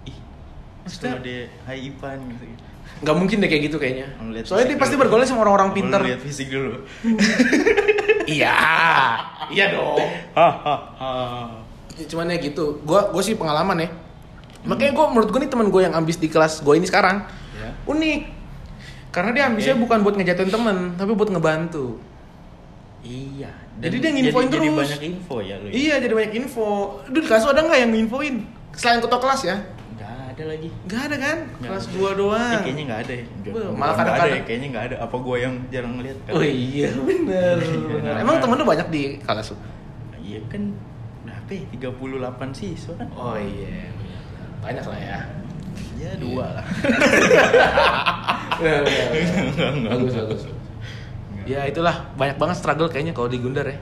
Ih. 0.04 0.16
Maksudnya- 0.82 1.18
dia 1.18 1.50
Hai 1.62 1.90
Ipan 1.90 2.22
gitu. 2.30 2.44
Nggak 3.02 3.16
mungkin 3.16 3.36
deh 3.42 3.48
kayak 3.48 3.62
gitu 3.66 3.76
kayaknya. 3.76 4.06
Soalnya 4.42 4.66
dia 4.70 4.78
pasti 4.78 4.94
dulu. 4.94 5.02
bergaul 5.10 5.26
sama 5.26 5.42
orang-orang 5.42 5.70
Lu 5.70 5.76
pinter. 5.76 6.00
Lihat 6.00 6.22
fisik 6.22 6.48
dulu. 6.48 6.78
Iya, 8.22 8.54
iya 9.50 9.74
dong. 9.74 9.98
Ya, 11.92 12.04
cuman 12.08 12.30
ya 12.30 12.38
gitu 12.38 12.80
gue 12.80 13.00
gue 13.12 13.22
sih 13.22 13.34
pengalaman 13.34 13.76
ya 13.76 13.88
makanya 14.64 14.92
gue 14.92 15.06
menurut 15.08 15.28
gue 15.28 15.40
nih 15.40 15.50
teman 15.50 15.68
gue 15.68 15.80
yang 15.80 15.92
ambis 15.92 16.16
di 16.16 16.26
kelas 16.26 16.60
gue 16.60 16.74
ini 16.74 16.84
sekarang 16.84 17.26
Ya. 17.52 17.68
unik 17.84 18.20
karena 19.10 19.30
dia 19.30 19.44
ambisnya 19.44 19.74
Oke. 19.74 19.82
bukan 19.82 19.98
buat 20.00 20.14
ngejatuhin 20.14 20.48
temen 20.48 20.76
tapi 20.94 21.12
buat 21.12 21.28
ngebantu 21.28 21.98
Iya. 23.00 23.50
Jadi 23.80 23.96
dia 23.98 24.10
nginfoin 24.12 24.46
jadi, 24.46 24.62
Jadi 24.62 24.68
terus. 24.68 24.78
banyak 24.86 25.02
info 25.04 25.36
ya 25.40 25.54
lu. 25.56 25.66
ya? 25.66 25.72
iya 25.72 25.94
jadi 25.98 26.12
banyak 26.12 26.32
info 26.36 26.66
Duh 27.04 27.18
di 27.18 27.26
kelas 27.26 27.42
lu 27.42 27.50
ada 27.50 27.62
nggak 27.62 27.80
yang 27.80 27.90
nginfoin 27.90 28.34
selain 28.72 29.00
ketua 29.00 29.18
kelas 29.18 29.40
ya 29.42 29.56
Nggak 29.92 30.12
ada 30.30 30.44
lagi. 30.46 30.68
nggak 30.86 31.02
ada 31.02 31.16
kan 31.18 31.38
Nggak 31.50 31.66
kelas 31.66 31.84
ada. 31.84 31.92
gua 31.92 32.06
Eh, 32.06 32.14
doang 32.14 32.60
kayaknya 32.62 32.82
nggak 32.84 33.00
ada 33.00 33.12
ya. 33.12 33.24
Malah 33.26 33.50
nggak 33.50 33.82
ada 33.82 33.90
kadang-kadang- 33.98 34.30
ya. 34.32 34.42
Kayaknya 34.44 34.68
nggak 34.68 34.84
ada. 34.84 34.96
Apa 35.00 35.16
gua 35.18 35.36
yang 35.36 35.54
jarang 35.68 35.92
ngeliat? 35.96 36.18
kan? 36.20 36.32
oh 36.32 36.42
iya 36.44 36.88
bener, 36.96 37.56
bener. 37.90 38.14
emang 38.16 38.36
temen 38.38 38.54
lu 38.54 38.64
banyak 38.64 38.88
di 38.88 39.02
kelas 39.18 39.46
lu 39.50 39.56
Iya 40.16 40.38
kan 40.46 40.62
berapa 41.22 41.50
ya? 41.50 41.64
38 41.90 42.54
siswa 42.54 42.92
kan? 42.94 43.08
oh 43.12 43.34
iya 43.34 43.90
banyak 44.62 44.86
lah 44.86 45.00
ya 45.00 45.18
Ya 45.94 46.18
dua 46.18 46.46
lah. 46.50 46.66
Iya, 48.58 48.74
iya, 48.90 49.04
iya. 49.14 49.68
Bagus 49.86 50.14
bagus 50.14 50.42
ya 51.42 51.66
itulah 51.66 52.10
banyak 52.14 52.38
banget 52.38 52.56
struggle 52.58 52.86
kayaknya 52.86 53.10
kalau 53.10 53.26
di 53.26 53.38
Gundar 53.38 53.66
ya 53.66 53.78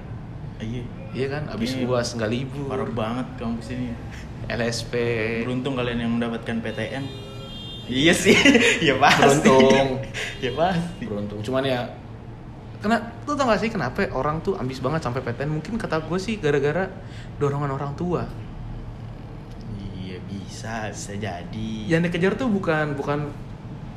Iya. 0.61 0.83
iya 1.13 1.27
kan 1.29 1.43
abis 1.49 1.77
Iya. 1.77 1.89
uas 1.89 2.13
nggak 2.13 2.29
libur 2.31 2.69
Parah 2.69 2.89
banget 2.89 3.27
kampus 3.37 3.73
ini. 3.73 3.93
LSP 4.49 4.93
Beruntung 5.45 5.77
kalian 5.77 5.99
yang 6.01 6.13
mendapatkan 6.13 6.57
PTN. 6.61 7.05
Iya 7.87 8.13
sih. 8.13 8.37
ya 8.89 8.97
pasti. 8.97 9.21
Beruntung. 9.25 9.89
ya 10.45 10.51
pasti. 10.53 11.05
beruntung 11.05 11.41
cuman 11.41 11.65
ya 11.65 11.81
kena 12.81 12.97
lu 13.25 13.37
tau 13.37 13.45
gak 13.45 13.61
sih 13.61 13.69
kenapa 13.69 14.09
orang 14.13 14.41
tuh 14.41 14.57
ambis 14.57 14.81
banget 14.81 15.05
sampai 15.05 15.21
PTN 15.21 15.53
mungkin 15.53 15.77
kata 15.77 16.01
gue 16.01 16.17
sih 16.17 16.41
gara-gara 16.41 16.89
dorongan 17.37 17.69
orang 17.71 17.93
tua 17.93 18.25
Iya 18.25 18.50
bisa, 20.31 20.89
bisa 20.95 21.13
jadi. 21.19 21.73
yang 21.91 22.01
dikejar 22.07 22.39
tuh 22.39 22.47
bukan 22.47 22.95
bukan 22.95 23.31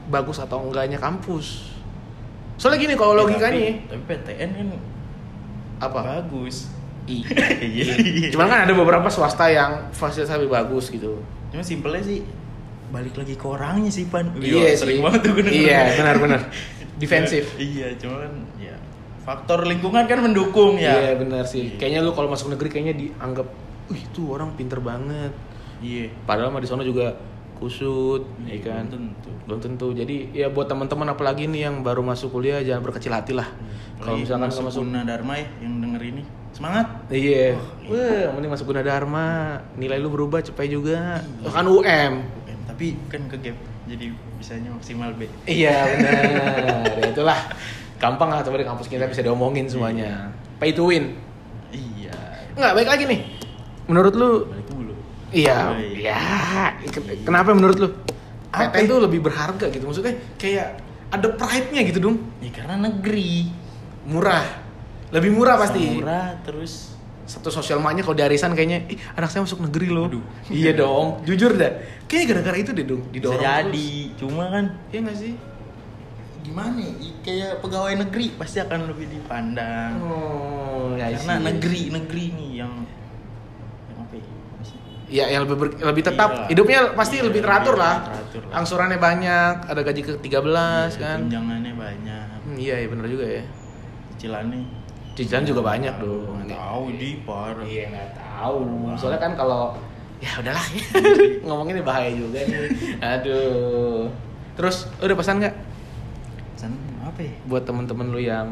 bagus 0.10 0.42
atau 0.42 0.66
enggaknya 0.66 1.00
kampus 1.00 1.72
soalnya 2.58 2.80
gini 2.82 2.94
kalau 2.98 3.14
Ya, 3.16 3.20
logikanya 3.24 3.60
Tapi, 3.60 3.74
tapi 3.88 4.04
PTN 4.10 4.50
kan 4.54 4.68
apa 5.80 6.00
bagus. 6.22 6.58
Iya. 7.04 7.36
Iya. 7.60 8.32
cuman 8.32 8.48
kan 8.48 8.60
ada 8.64 8.72
beberapa 8.72 9.12
swasta 9.12 9.52
yang 9.52 9.92
fasilitas 9.92 10.40
lebih 10.40 10.56
bagus 10.56 10.88
gitu 10.88 11.20
Cuma 11.54 11.62
simpelnya 11.62 12.02
sih 12.02 12.26
balik 12.90 13.14
lagi 13.14 13.38
ke 13.38 13.46
orangnya 13.46 13.94
sih 13.94 14.10
Pan. 14.10 14.34
Iya 14.42 14.74
sering 14.74 14.98
sih. 14.98 15.06
banget 15.06 15.20
tuh 15.22 15.32
gue. 15.38 15.46
Iya, 15.46 16.02
benar-benar. 16.02 16.42
Defensif. 16.98 17.54
iya, 17.62 17.94
cuman 17.94 18.50
ya 18.58 18.74
faktor 19.22 19.70
lingkungan 19.70 20.10
kan 20.10 20.18
mendukung 20.26 20.82
ya. 20.82 20.98
Iya 20.98 21.22
benar 21.22 21.46
sih. 21.46 21.74
Iya. 21.74 21.78
Kayaknya 21.78 22.00
lu 22.02 22.12
kalau 22.18 22.30
masuk 22.34 22.54
negeri 22.58 22.70
kayaknya 22.74 22.96
dianggap, 22.98 23.46
wih 23.94 24.02
itu 24.02 24.22
orang 24.34 24.58
pinter 24.58 24.82
banget. 24.82 25.30
Iya. 25.84 26.08
Padahal 26.24 26.50
mah 26.50 26.58
di 26.58 26.66
sana 26.66 26.82
juga 26.82 27.12
kusut, 27.54 28.24
ya 28.44 28.56
Iya, 28.56 28.60
kan? 28.64 28.84
belum 28.88 29.04
tentu. 29.12 29.30
Belum 29.44 29.60
tentu. 29.60 29.88
Jadi 29.92 30.16
ya 30.32 30.48
buat 30.48 30.66
teman-teman 30.66 31.08
apalagi 31.10 31.46
nih 31.46 31.68
yang 31.68 31.84
baru 31.84 32.00
masuk 32.00 32.32
kuliah 32.32 32.64
jangan 32.64 32.82
berkecil 32.82 33.12
hati 33.12 33.32
lah. 33.32 33.46
Kalau 34.00 34.16
Apalagi 34.16 34.24
misalkan 34.24 34.48
masuk 34.48 34.64
masuk, 34.64 34.82
Guna 34.84 35.04
Dharma 35.04 35.34
ya 35.36 35.46
yang 35.60 35.74
denger 35.80 36.02
ini. 36.02 36.24
Semangat. 36.54 36.86
iya, 37.10 37.58
Oh, 37.58 37.90
wah, 37.90 38.30
mending 38.32 38.54
masuk 38.54 38.70
Gunadarma, 38.70 39.28
nilai 39.74 39.98
lu 39.98 40.08
berubah 40.08 40.38
cepet 40.40 40.70
juga. 40.70 41.18
Kan 41.44 41.66
UM. 41.66 41.82
UM, 42.22 42.60
tapi 42.64 42.94
kan 43.10 43.26
ke 43.26 43.42
gap. 43.42 43.58
Jadi 43.84 44.14
bisanya 44.38 44.70
maksimal 44.72 45.12
B. 45.18 45.26
Iya 45.44 45.74
benar. 45.92 46.24
ya 46.94 47.06
itulah. 47.10 47.40
Gampang 47.98 48.30
lah 48.30 48.40
coba 48.40 48.60
di 48.60 48.68
kampus 48.68 48.86
kita 48.86 49.08
bisa 49.08 49.20
diomongin 49.20 49.66
semuanya. 49.66 50.30
Pay 50.56 50.72
to 50.72 50.86
win. 50.86 51.18
Iya. 51.72 52.14
Nggak, 52.54 52.72
baik 52.78 52.90
lagi 52.92 53.04
nih. 53.10 53.20
Menurut 53.84 54.14
lu 54.14 54.30
Balik. 54.46 54.63
Iya, 55.34 55.58
Oh, 55.68 55.82
iya. 55.82 56.18
Ken- 56.86 57.26
Kenapa 57.26 57.52
menurut 57.52 57.76
lu? 57.76 57.90
Apa? 58.48 58.70
PTN 58.70 58.86
tuh 58.86 59.00
lebih 59.02 59.20
berharga 59.20 59.66
gitu. 59.68 59.82
Maksudnya 59.84 60.14
kayak 60.38 60.78
ada 61.10 61.28
pride-nya 61.28 61.82
gitu 61.84 62.00
dong. 62.00 62.22
Ya 62.38 62.54
karena 62.54 62.78
negeri. 62.80 63.50
Murah. 64.04 64.46
Lebih 65.10 65.30
murah 65.30 65.58
pasti. 65.58 65.98
Murah 65.98 66.38
terus 66.42 66.94
Satu 67.24 67.48
sosial 67.48 67.80
maknya 67.80 68.04
kalau 68.04 68.14
di 68.14 68.22
arisan 68.22 68.52
kayaknya, 68.52 68.84
ih 68.86 69.00
anak 69.16 69.32
saya 69.32 69.42
masuk 69.42 69.64
negeri 69.64 69.88
loh. 69.88 70.06
Aduh. 70.06 70.22
Iya 70.54 70.76
dong. 70.76 71.24
Jujur 71.24 71.56
dah. 71.56 71.72
Kayaknya 72.04 72.26
gara-gara 72.30 72.58
itu 72.60 72.72
deh 72.72 72.86
dong. 72.86 73.02
bisa 73.02 73.14
Didorong 73.16 73.42
jadi. 73.42 73.90
terus. 74.04 74.20
Cuma 74.20 74.44
kan 74.48 74.66
Iya 74.88 75.00
nggak 75.02 75.18
sih? 75.18 75.34
gimana 76.44 76.76
ya? 76.78 76.92
Kayak 77.24 77.52
pegawai 77.58 77.94
negeri 77.98 78.36
pasti 78.36 78.60
akan 78.60 78.80
lebih 78.86 79.08
dipandang. 79.08 79.92
Oh, 80.04 80.92
ya 80.94 81.16
karena 81.16 81.34
sih. 81.34 81.44
negeri 81.48 81.82
negeri 81.90 82.24
nih 82.34 82.50
yang 82.60 82.74
ya? 82.84 82.92
Ya, 85.14 85.30
yang 85.30 85.46
lebih 85.46 85.58
ber- 85.60 85.78
lebih 85.78 86.04
tetap 86.04 86.30
Iya. 86.34 86.46
hidupnya 86.50 86.80
pasti 86.94 87.16
Iya, 87.16 87.30
lebih 87.30 87.42
teratur 87.42 87.78
lah. 87.78 88.02
teratur 88.02 88.42
lah. 88.44 88.54
Angsurannya 88.58 88.98
banyak, 88.98 89.54
ada 89.64 89.82
gaji 89.84 90.02
ke-13 90.04 90.50
Iya, 90.90 90.98
kan. 90.98 91.18
Tunjangannya 91.22 91.74
banyak. 91.76 92.26
Hmm, 92.42 92.58
iya, 92.58 92.76
iya 92.76 92.88
bener 92.90 93.06
juga 93.08 93.26
ya. 93.30 93.44
Cicilannya 94.12 94.62
Cicilan 95.14 95.46
juga 95.46 95.62
banyak 95.62 95.94
Tahu, 95.94 96.02
dong. 96.02 96.42
nggak 96.42 96.58
tahu 96.58 96.84
di 96.98 97.10
parah. 97.22 97.62
Iya 97.64 97.84
nggak 97.88 98.10
tahu. 98.18 98.58
Soalnya 98.96 99.22
kan 99.22 99.32
kalau 99.36 99.78
ya 100.18 100.34
udahlah 100.36 100.66
ngomongin 101.46 101.78
ini 101.78 101.84
bahaya 101.84 102.10
juga 102.10 102.40
nih. 102.42 102.74
Aduh. 102.98 104.10
Terus 104.56 104.90
udah 104.98 105.14
pesan 105.14 105.38
nggak 105.38 105.54
Pesan 106.52 106.74
apa 107.00 107.20
ya? 107.22 107.34
buat 107.44 107.62
temen-temen 107.62 108.10
lu 108.10 108.18
yang 108.18 108.50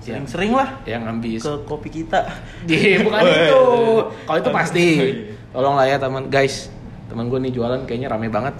yang 0.00 0.24
Sering-sering 0.24 0.52
lah 0.54 0.80
yang 0.82 1.04
ambis? 1.04 1.44
ke 1.44 1.52
kopi 1.62 1.92
kita. 1.94 2.24
Iya, 2.64 3.04
bukan 3.04 3.20
Oh, 3.20 3.28
itu. 3.28 3.60
iya. 3.60 4.00
Kalau 4.24 4.38
itu 4.38 4.50
pasti. 4.50 4.86
Iya. 5.50 5.52
Tolong 5.52 5.74
lah 5.74 5.84
ya 5.84 5.96
teman 5.96 6.24
guys. 6.26 6.70
Temen 7.06 7.26
gue 7.26 7.38
nih 7.40 7.52
jualan 7.52 7.82
kayaknya 7.84 8.08
rame 8.08 8.26
banget. 8.26 8.54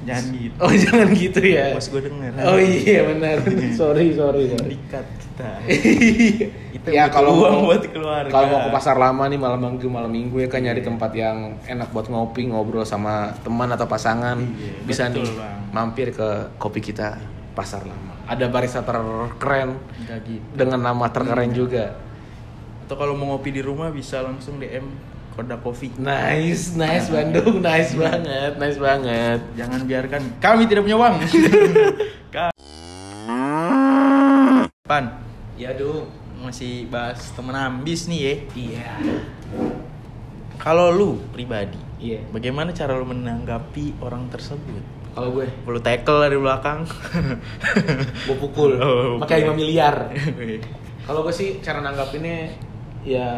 Jangan 0.00 0.24
gitu. 0.38 0.54
Oh 0.58 0.70
jangan 0.72 1.08
gitu 1.12 1.40
ya. 1.42 1.74
Bos 1.74 1.86
gue 1.86 2.00
denger. 2.00 2.30
Oh 2.40 2.56
iya 2.56 3.00
benar. 3.04 3.36
sorry 3.76 4.12
sorry. 4.12 4.48
sorry. 4.48 4.72
Dikat 4.72 5.06
kita. 5.18 5.50
Kita 6.74 6.88
ya 6.88 7.06
kalau 7.08 7.30
uang 7.36 7.54
mau- 7.54 7.64
buat 7.66 7.82
keluarga. 7.84 8.26
Kalau 8.28 8.46
mau 8.48 8.60
ke 8.60 8.70
pasar 8.70 8.96
lama 8.96 9.24
nih 9.24 9.36
malam 9.36 9.58
minggu 9.58 9.86
malam 9.86 10.08
minggu 10.08 10.36
ya 10.36 10.48
kan 10.48 10.60
nyari 10.60 10.80
tempat 10.80 11.10
yang 11.12 11.36
enak 11.64 11.90
buat 11.90 12.06
ngopi 12.06 12.46
ngobrol 12.46 12.82
sama 12.82 13.34
teman 13.40 13.66
atau 13.68 13.84
pasangan 13.84 14.38
Iya, 14.38 14.82
bisa 14.82 15.06
betul, 15.06 15.22
nih 15.22 15.34
Bang. 15.34 15.58
mampir 15.72 16.10
ke 16.10 16.28
kopi 16.56 16.78
kita 16.80 17.18
pasar 17.52 17.82
lama. 17.82 18.14
Ada 18.26 18.46
barista 18.46 18.82
terkeren 18.82 19.78
gitu. 19.98 20.38
dengan 20.54 20.78
nama 20.84 21.06
terkeren 21.08 21.48
Iya. 21.48 21.56
juga. 21.56 21.84
Atau 22.84 22.96
kalau 22.96 23.14
mau 23.14 23.32
ngopi 23.32 23.50
di 23.50 23.60
rumah 23.60 23.88
bisa 23.88 24.20
langsung 24.20 24.56
DM 24.56 24.84
Koda 25.38 25.54
Coffee. 25.62 25.94
Nice, 26.02 26.74
nice 26.74 27.06
Bandung, 27.06 27.62
nice 27.62 27.94
banget, 27.94 28.58
nice 28.58 28.74
banget. 28.74 29.38
Jangan 29.54 29.86
biarkan 29.86 30.22
kami 30.42 30.66
tidak 30.66 30.82
punya 30.82 30.98
uang. 30.98 31.14
Pan, 34.82 35.04
Ya 35.54 35.70
dong. 35.78 36.10
masih 36.42 36.90
bahas 36.90 37.22
temen 37.38 37.54
ambis 37.54 38.10
nih 38.10 38.18
ya. 38.18 38.34
Iya. 38.54 38.90
Kalau 40.58 40.90
lu 40.90 41.22
pribadi, 41.30 41.78
Iya. 42.02 42.26
bagaimana 42.34 42.74
cara 42.74 42.98
lu 42.98 43.06
menanggapi 43.06 43.94
orang 44.02 44.26
tersebut? 44.34 44.82
Kalau 45.14 45.34
gue, 45.34 45.46
Lu 45.66 45.78
tackle 45.78 46.18
dari 46.26 46.34
belakang. 46.34 46.82
gue 48.26 48.36
pukul. 48.38 48.74
Oh, 48.78 49.18
Pakai. 49.22 49.46
5 49.46 49.54
miliar. 49.54 50.10
Kalau 51.06 51.22
gue 51.22 51.34
sih 51.34 51.62
cara 51.62 51.78
nanggapinnya 51.78 52.54
ya 53.06 53.30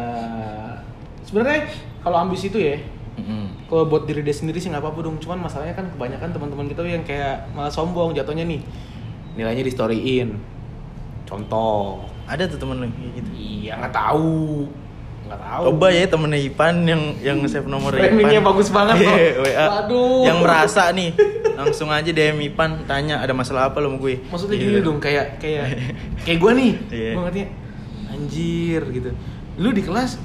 sebenarnya 1.25 1.69
kalau 2.01 2.17
ambis 2.19 2.41
itu 2.43 2.57
ya 2.57 2.77
Mm-mm. 3.13 3.67
kalau 3.67 3.85
buat 3.85 4.03
diri 4.03 4.21
dia 4.21 4.31
sendiri 4.31 4.57
sih 4.57 4.67
nggak 4.67 4.79
apa-apa 4.79 4.99
dong 5.03 5.17
cuman 5.17 5.41
masalahnya 5.41 5.73
kan 5.73 5.85
kebanyakan 5.87 6.29
teman-teman 6.29 6.65
kita 6.65 6.81
yang 6.83 7.03
kayak 7.03 7.49
malah 7.51 7.67
sombong 7.67 8.11
jatuhnya 8.11 8.43
nih 8.43 8.61
nilainya 9.33 9.61
di 9.61 9.69
storyin 9.69 10.29
contoh 11.23 12.03
Ada 12.23 12.47
tuh 12.47 12.57
temen 12.57 12.77
lu 12.77 12.83
yang 12.83 12.93
kayak 12.93 13.11
gitu. 13.17 13.29
iya 13.33 13.73
nggak 13.77 13.91
tahu 13.91 14.67
nggak 15.21 15.39
tahu 15.41 15.63
Coba 15.65 15.87
ya 15.89 16.05
temennya 16.05 16.39
Ipan 16.41 16.75
yang 16.83 17.01
yang 17.19 17.37
save 17.45 17.63
nomor 17.65 17.91
Framingnya 17.91 18.39
bagus 18.41 18.67
banget 18.67 18.99
loh. 18.99 19.11
Iya, 19.11 19.31
WA. 19.37 19.65
Waduh. 19.69 20.23
Yang 20.23 20.37
merasa 20.39 20.83
nih, 20.91 21.09
langsung 21.53 21.87
aja 21.87 22.07
DM 22.07 22.39
Ipan 22.45 22.83
tanya 22.83 23.19
ada 23.19 23.31
masalah 23.31 23.67
apa 23.67 23.79
lo 23.79 23.91
sama 23.91 23.99
gue. 24.01 24.15
maksudnya 24.27 24.55
Gitu. 24.55 24.67
gini 24.69 24.79
dong 24.81 24.97
kayak 24.97 25.37
kayak 25.37 25.65
kayak 26.23 26.37
gue 26.37 26.51
nih 26.53 26.71
Iya. 26.97 27.11
gue 27.11 27.21
ngerti 27.21 27.41
anjir 28.09 28.81
gitu 28.91 29.09
lu 29.55 29.69
di 29.71 29.81
kelas 29.81 30.19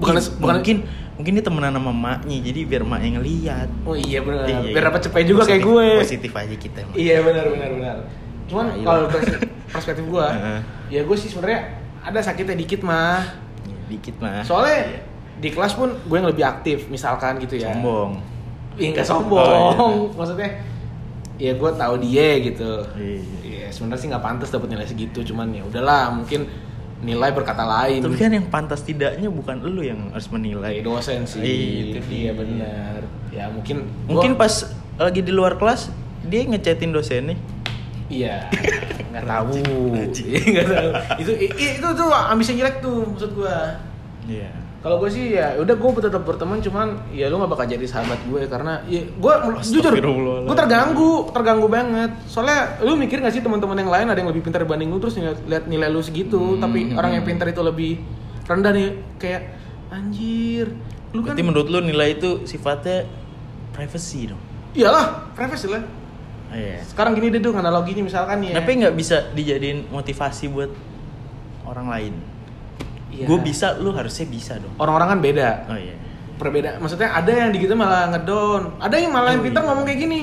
bukan 0.00 0.14
Ih, 0.16 0.24
bukan 0.34 0.54
mungkin 0.56 0.76
mungkin 1.14 1.32
dia 1.36 1.44
temenan 1.44 1.72
sama 1.72 1.92
maknya 1.92 2.36
jadi 2.40 2.60
biar 2.64 2.82
maknya 2.82 3.10
ngeliat. 3.14 3.68
oh 3.84 3.92
iya 3.92 4.18
benar 4.18 4.44
Iya, 4.44 4.58
biar 4.66 4.72
iya. 4.74 4.88
dapat 4.88 5.00
cepet 5.04 5.24
juga 5.26 5.42
kayak 5.44 5.60
Positif- 5.60 5.68
gue 5.68 5.86
Positif 6.00 6.32
aja 6.34 6.56
kita. 6.56 6.78
emang. 6.80 6.94
Iya 6.96 7.16
benar 7.20 7.44
benar 7.46 7.68
benar. 7.70 7.96
Cuman 8.46 8.64
Nah, 8.64 8.74
iya. 8.74 8.84
kalau 8.84 9.00
pers- 9.06 9.40
perspektif 9.68 10.04
Heeh. 10.32 10.58
ya 10.88 11.00
gue 11.02 11.16
sih 11.16 11.28
sebenarnya 11.28 11.60
ada 12.00 12.18
sakitnya 12.18 12.56
dikit 12.56 12.80
mah. 12.80 13.20
Ya, 13.62 13.76
dikit 13.86 14.16
mah. 14.16 14.40
Soalnya 14.40 14.78
Iya. 14.88 15.00
di 15.36 15.48
kelas 15.48 15.72
pun 15.72 15.92
gue 15.92 16.16
yang 16.16 16.26
lebih 16.26 16.42
aktif, 16.42 16.88
misalkan 16.88 17.36
gitu 17.38 17.54
ya. 17.54 17.68
sombong. 17.70 18.16
Iya 18.74 18.88
nggak 18.90 19.04
Oh, 19.04 19.10
sombong. 19.10 19.94
Maksudnya, 20.18 20.50
ya 21.36 21.52
gue 21.52 21.70
tahu 21.70 21.94
dia 22.00 22.28
gitu. 22.40 22.72
Iya. 22.94 23.20
Iya 23.42 23.64
sebenarnya 23.68 24.00
sih 24.00 24.08
nggak 24.08 24.24
pantas 24.24 24.48
dapat 24.48 24.68
nilai 24.68 24.84
segitu, 24.84 25.20
cuman 25.22 25.48
ya 25.50 25.62
udahlah 25.62 26.08
mungkin 26.10 26.48
nilai 27.00 27.30
berkata 27.30 27.62
lain. 27.62 28.00
Tapi 28.00 28.14
kan 28.14 28.30
yang 28.30 28.46
pantas 28.46 28.80
tidaknya 28.80 29.28
bukan 29.28 29.60
lu 29.62 29.80
yang 29.80 30.10
harus 30.10 30.28
menilai. 30.28 30.80
Dosen 30.80 31.24
sih. 31.24 31.40
Iya, 31.40 31.56
itu 31.90 32.00
dia 32.06 32.30
benar. 32.32 33.00
Ya 33.30 33.48
mungkin. 33.48 33.88
Mungkin 34.04 34.34
gua- 34.34 34.40
pas 34.42 34.54
lagi 34.96 35.20
di 35.20 35.32
luar 35.32 35.56
kelas 35.56 35.88
dia 36.22 36.44
ngechatin 36.44 36.92
dosennya. 36.92 37.36
Iya, 38.06 38.50
nggak 39.10 39.24
tahu. 39.24 39.54
Rajin. 39.92 40.26
Iya, 40.26 40.40
nggak 40.52 40.66
tahu. 40.68 40.90
Itu 41.18 41.32
itu 41.56 41.88
tuh 41.90 42.08
ambisi 42.10 42.52
jelek 42.54 42.80
tuh 42.80 43.06
maksud 43.06 43.30
gua. 43.32 43.80
Iya. 44.24 44.50
Kalau 44.80 44.96
gue 44.96 45.12
sih 45.12 45.36
ya 45.36 45.60
udah 45.60 45.76
gue 45.76 45.90
tetap 46.00 46.24
berteman 46.24 46.56
cuman 46.56 47.12
ya 47.12 47.28
lu 47.28 47.36
gak 47.36 47.52
bakal 47.52 47.68
jadi 47.68 47.84
sahabat 47.84 48.16
gue 48.24 48.48
karena 48.48 48.80
ya 48.88 49.04
gue 49.04 49.32
jujur 49.60 49.92
gue 49.92 50.56
terganggu 50.56 51.28
terganggu 51.36 51.68
banget 51.68 52.08
soalnya 52.24 52.80
lu 52.80 52.96
mikir 52.96 53.20
gak 53.20 53.28
sih 53.28 53.44
teman-teman 53.44 53.76
yang 53.76 53.92
lain 53.92 54.08
ada 54.08 54.16
yang 54.16 54.32
lebih 54.32 54.40
pintar 54.40 54.64
dibanding 54.64 54.88
lu 54.88 54.96
terus 54.96 55.20
lihat 55.20 55.68
nilai 55.68 55.92
lu 55.92 56.00
segitu 56.00 56.40
Hmm, 56.56 56.64
tapi 56.64 56.88
hmm, 56.88 56.96
orang 56.96 57.12
yang 57.12 57.24
hmm. 57.24 57.30
pintar 57.36 57.52
itu 57.52 57.60
lebih 57.60 58.00
rendah 58.48 58.72
nih 58.72 58.88
kayak 59.20 59.42
anjir 59.92 60.72
lu 61.12 61.20
kan 61.20 61.36
Berarti 61.36 61.44
menurut 61.44 61.68
lu 61.68 61.78
nilai 61.84 62.16
itu 62.16 62.48
sifatnya 62.48 63.04
privacy 63.76 64.32
dong. 64.32 64.40
iyalah 64.72 65.28
privacy 65.36 65.68
lah 65.68 65.84
Iya. 66.50 66.82
sekarang 66.82 67.14
gini 67.14 67.30
deh 67.30 67.38
dong 67.38 67.54
analoginya 67.54 68.02
misalkan 68.02 68.42
ya 68.42 68.56
Tapi 68.58 68.80
nggak 68.82 68.94
bisa 68.96 69.28
dijadiin 69.30 69.86
motivasi 69.86 70.50
buat 70.50 70.72
orang 71.62 71.86
lain. 71.86 72.14
Iya. 73.10 73.24
Gue 73.26 73.38
bisa, 73.42 73.74
lu 73.76 73.90
harusnya 73.90 74.26
bisa 74.26 74.56
dong. 74.56 74.74
Orang-orang 74.78 75.08
kan 75.14 75.18
beda. 75.20 75.48
Oh 75.66 75.78
iya. 75.78 75.94
Perbedaan. 76.38 76.80
Maksudnya 76.80 77.12
ada 77.12 77.28
yang 77.28 77.50
di 77.52 77.58
malah 77.70 78.08
ngedown. 78.10 78.80
Ada 78.80 78.96
yang 78.96 79.12
malah 79.12 79.36
yang 79.36 79.42
Oh, 79.42 79.46
pintar 79.46 79.60
iya. 79.60 79.68
ngomong 79.68 79.84
kayak 79.84 80.00
gini. 80.00 80.20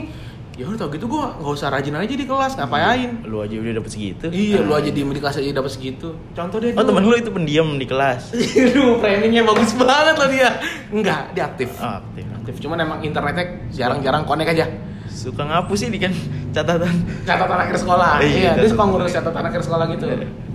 Ya 0.57 0.65
udah 0.65 0.73
tau 0.73 0.89
gitu 0.89 1.05
gua 1.05 1.37
nggak 1.37 1.53
usah 1.53 1.69
rajin 1.69 1.93
aja 1.93 2.09
di 2.09 2.25
kelas, 2.25 2.57
ngapain? 2.57 3.21
Lu 3.29 3.45
aja 3.45 3.53
udah 3.53 3.77
dapet 3.77 3.91
segitu. 3.93 4.25
Iya, 4.33 4.65
lu 4.65 4.73
Ah. 4.73 4.81
aja 4.81 4.89
diem 4.89 5.05
di 5.05 5.21
kelas 5.21 5.37
aja 5.37 5.53
dapat 5.53 5.69
segitu. 5.69 6.17
Contoh 6.33 6.57
dia 6.57 6.73
Oh 6.73 6.81
temen 6.81 7.05
lu 7.05 7.13
itu 7.13 7.29
pendiam 7.29 7.77
di 7.77 7.85
kelas. 7.85 8.33
Aduh, 8.65 8.97
framingnya 8.97 9.45
bagus 9.45 9.77
banget 9.77 10.17
loh 10.17 10.25
dia. 10.25 10.49
Enggak, 10.89 11.29
dia 11.37 11.45
aktif. 11.45 11.69
Oh, 11.77 12.01
aktif. 12.01 12.25
Aktif, 12.33 12.55
cuman 12.57 12.77
emang 12.81 12.99
internetnya 13.05 13.45
jarang-jarang 13.69 14.25
connect 14.25 14.49
aja. 14.49 14.65
Suka 15.07 15.45
ngapus 15.45 15.77
sih 15.77 15.89
di 15.93 16.01
kan 16.01 16.09
catatan. 16.49 16.89
Catatan 17.21 17.57
akhir 17.61 17.77
sekolah. 17.77 18.17
Iya, 18.17 18.25
Iya, 18.25 18.51
dia 18.57 18.69
suka 18.73 18.81
ngurus 18.81 19.13
catatan 19.13 19.43
akhir 19.45 19.61
sekolah 19.61 19.85
gitu. 19.93 20.05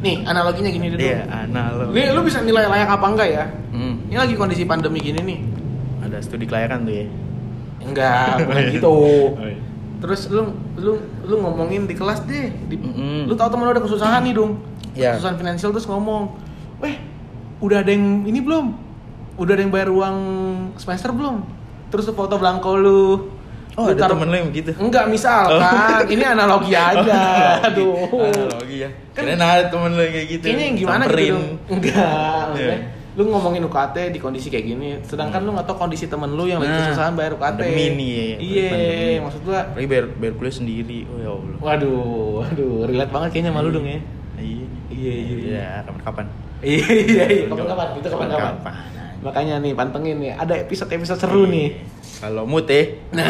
Nih, 0.02 0.26
analoginya 0.26 0.70
gini 0.74 0.86
dulu. 0.90 0.98
Iya, 0.98 1.30
analog. 1.30 1.94
Nih, 1.94 2.10
lu 2.10 2.20
bisa 2.26 2.42
nilai 2.42 2.66
layak 2.66 2.90
apa 2.90 3.06
enggak 3.06 3.28
ya? 3.30 3.44
Hmm. 3.70 4.02
Ini 4.10 4.18
lagi 4.18 4.34
kondisi 4.34 4.66
pandemi 4.66 4.98
gini 4.98 5.22
nih. 5.22 5.38
Ada 6.02 6.18
studi 6.26 6.44
kelayakan 6.50 6.90
tuh 6.90 6.94
ya. 6.98 7.06
Enggak, 7.86 8.26
bukan 8.50 8.64
gitu. 8.74 8.90
Oh, 8.90 9.38
iya. 9.46 9.58
Terus 10.02 10.26
lu 10.34 10.58
lu 10.74 10.98
lu 11.22 11.34
ngomongin 11.38 11.86
di 11.86 11.94
kelas 11.94 12.26
deh. 12.26 12.50
Di, 12.66 12.74
Mm-mm. 12.74 13.30
Lu 13.30 13.38
tahu 13.38 13.54
temen 13.54 13.62
lu 13.62 13.70
ada 13.70 13.82
kesusahan 13.86 14.26
nih, 14.26 14.34
dong. 14.34 14.58
Iya. 14.98 15.14
Kesusahan 15.14 15.38
finansial 15.38 15.70
terus 15.70 15.86
ngomong, 15.86 16.34
"Weh, 16.82 16.98
udah 17.62 17.86
ada 17.86 17.90
yang 17.94 18.26
ini 18.26 18.42
belum? 18.42 18.74
Udah 19.38 19.54
ada 19.54 19.62
yang 19.62 19.70
bayar 19.70 19.94
uang 19.94 20.18
semester 20.82 21.14
belum?" 21.14 21.46
Terus 21.94 22.10
foto 22.10 22.34
belangko 22.34 22.74
lu. 22.74 23.02
Oh, 23.72 23.84
Lu 23.84 23.90
ada 23.90 24.00
taruh- 24.02 24.12
temen 24.14 24.26
lu 24.26 24.36
yang 24.36 24.48
begitu. 24.48 24.70
Enggak, 24.76 25.04
misalkan. 25.06 26.04
ini 26.06 26.20
analogi 26.22 26.72
aja. 26.90 27.20
Aduh. 27.64 27.96
Analogi 28.20 28.76
ya. 28.78 28.90
Kan- 29.10 29.24
Kan 29.26 29.38
ada 29.38 29.64
temen 29.66 29.90
lu 29.90 30.00
yang 30.00 30.12
kayak 30.12 30.28
gitu. 30.30 30.44
Kayaknya 30.44 30.64
yang 30.64 30.76
gimana 30.78 31.02
Samperin. 31.02 31.24
gitu. 31.24 31.40
Enggak, 31.70 32.40
maksudnya 32.46 32.78
Iya. 32.78 33.00
lu 33.12 33.22
ngomongin 33.28 33.62
UKT 33.62 33.96
di 34.08 34.18
kondisi 34.18 34.48
kayak 34.48 34.66
gini, 34.66 34.88
sedangkan 35.02 35.40
lu 35.40 35.52
nggak 35.52 35.64
tahu 35.66 35.76
kondisi 35.78 36.04
temen 36.06 36.30
lu 36.30 36.44
yang 36.44 36.58
lagi 36.58 36.68
Nah, 36.70 36.80
kesusahan 36.86 37.12
bayar 37.12 37.32
UKT. 37.32 37.44
pandemi 37.60 37.84
nih 37.92 38.08
ya, 38.08 38.24
ya, 38.24 38.36
Iya, 38.40 38.68
maksud 39.20 39.40
gua 39.42 39.58
Apalagi 39.62 39.84
bayar, 39.86 40.04
bayar 40.14 40.34
kuliah 40.34 40.54
sendiri. 40.54 40.98
Oh 41.06 41.18
ya 41.18 41.30
Allah. 41.30 41.56
Waduh, 41.58 42.00
waduh, 42.38 42.76
relate 42.86 43.08
banget 43.10 43.28
kayaknya 43.30 43.52
malu 43.52 43.68
dong 43.68 43.84
ya. 43.84 44.00
Iya. 44.34 44.64
Iya, 44.90 45.12
iya, 45.12 45.12
iya. 45.14 45.36
Iya, 45.46 45.66
kapan-kapan. 45.82 46.26
Iya, 46.62 46.86
iya, 46.88 47.24
iya. 47.26 47.44
Kapan-kapan, 47.46 47.86
itu 47.94 48.06
kapan-kapan. 48.06 48.54
Makanya 49.22 49.62
nih, 49.62 49.72
pantengin 49.72 50.18
nih, 50.18 50.34
ada 50.34 50.54
episode-episode 50.58 51.18
seru 51.18 51.46
nih. 51.46 51.78
Kalau 52.18 52.42
mood 52.42 52.66
ya, 52.66 52.82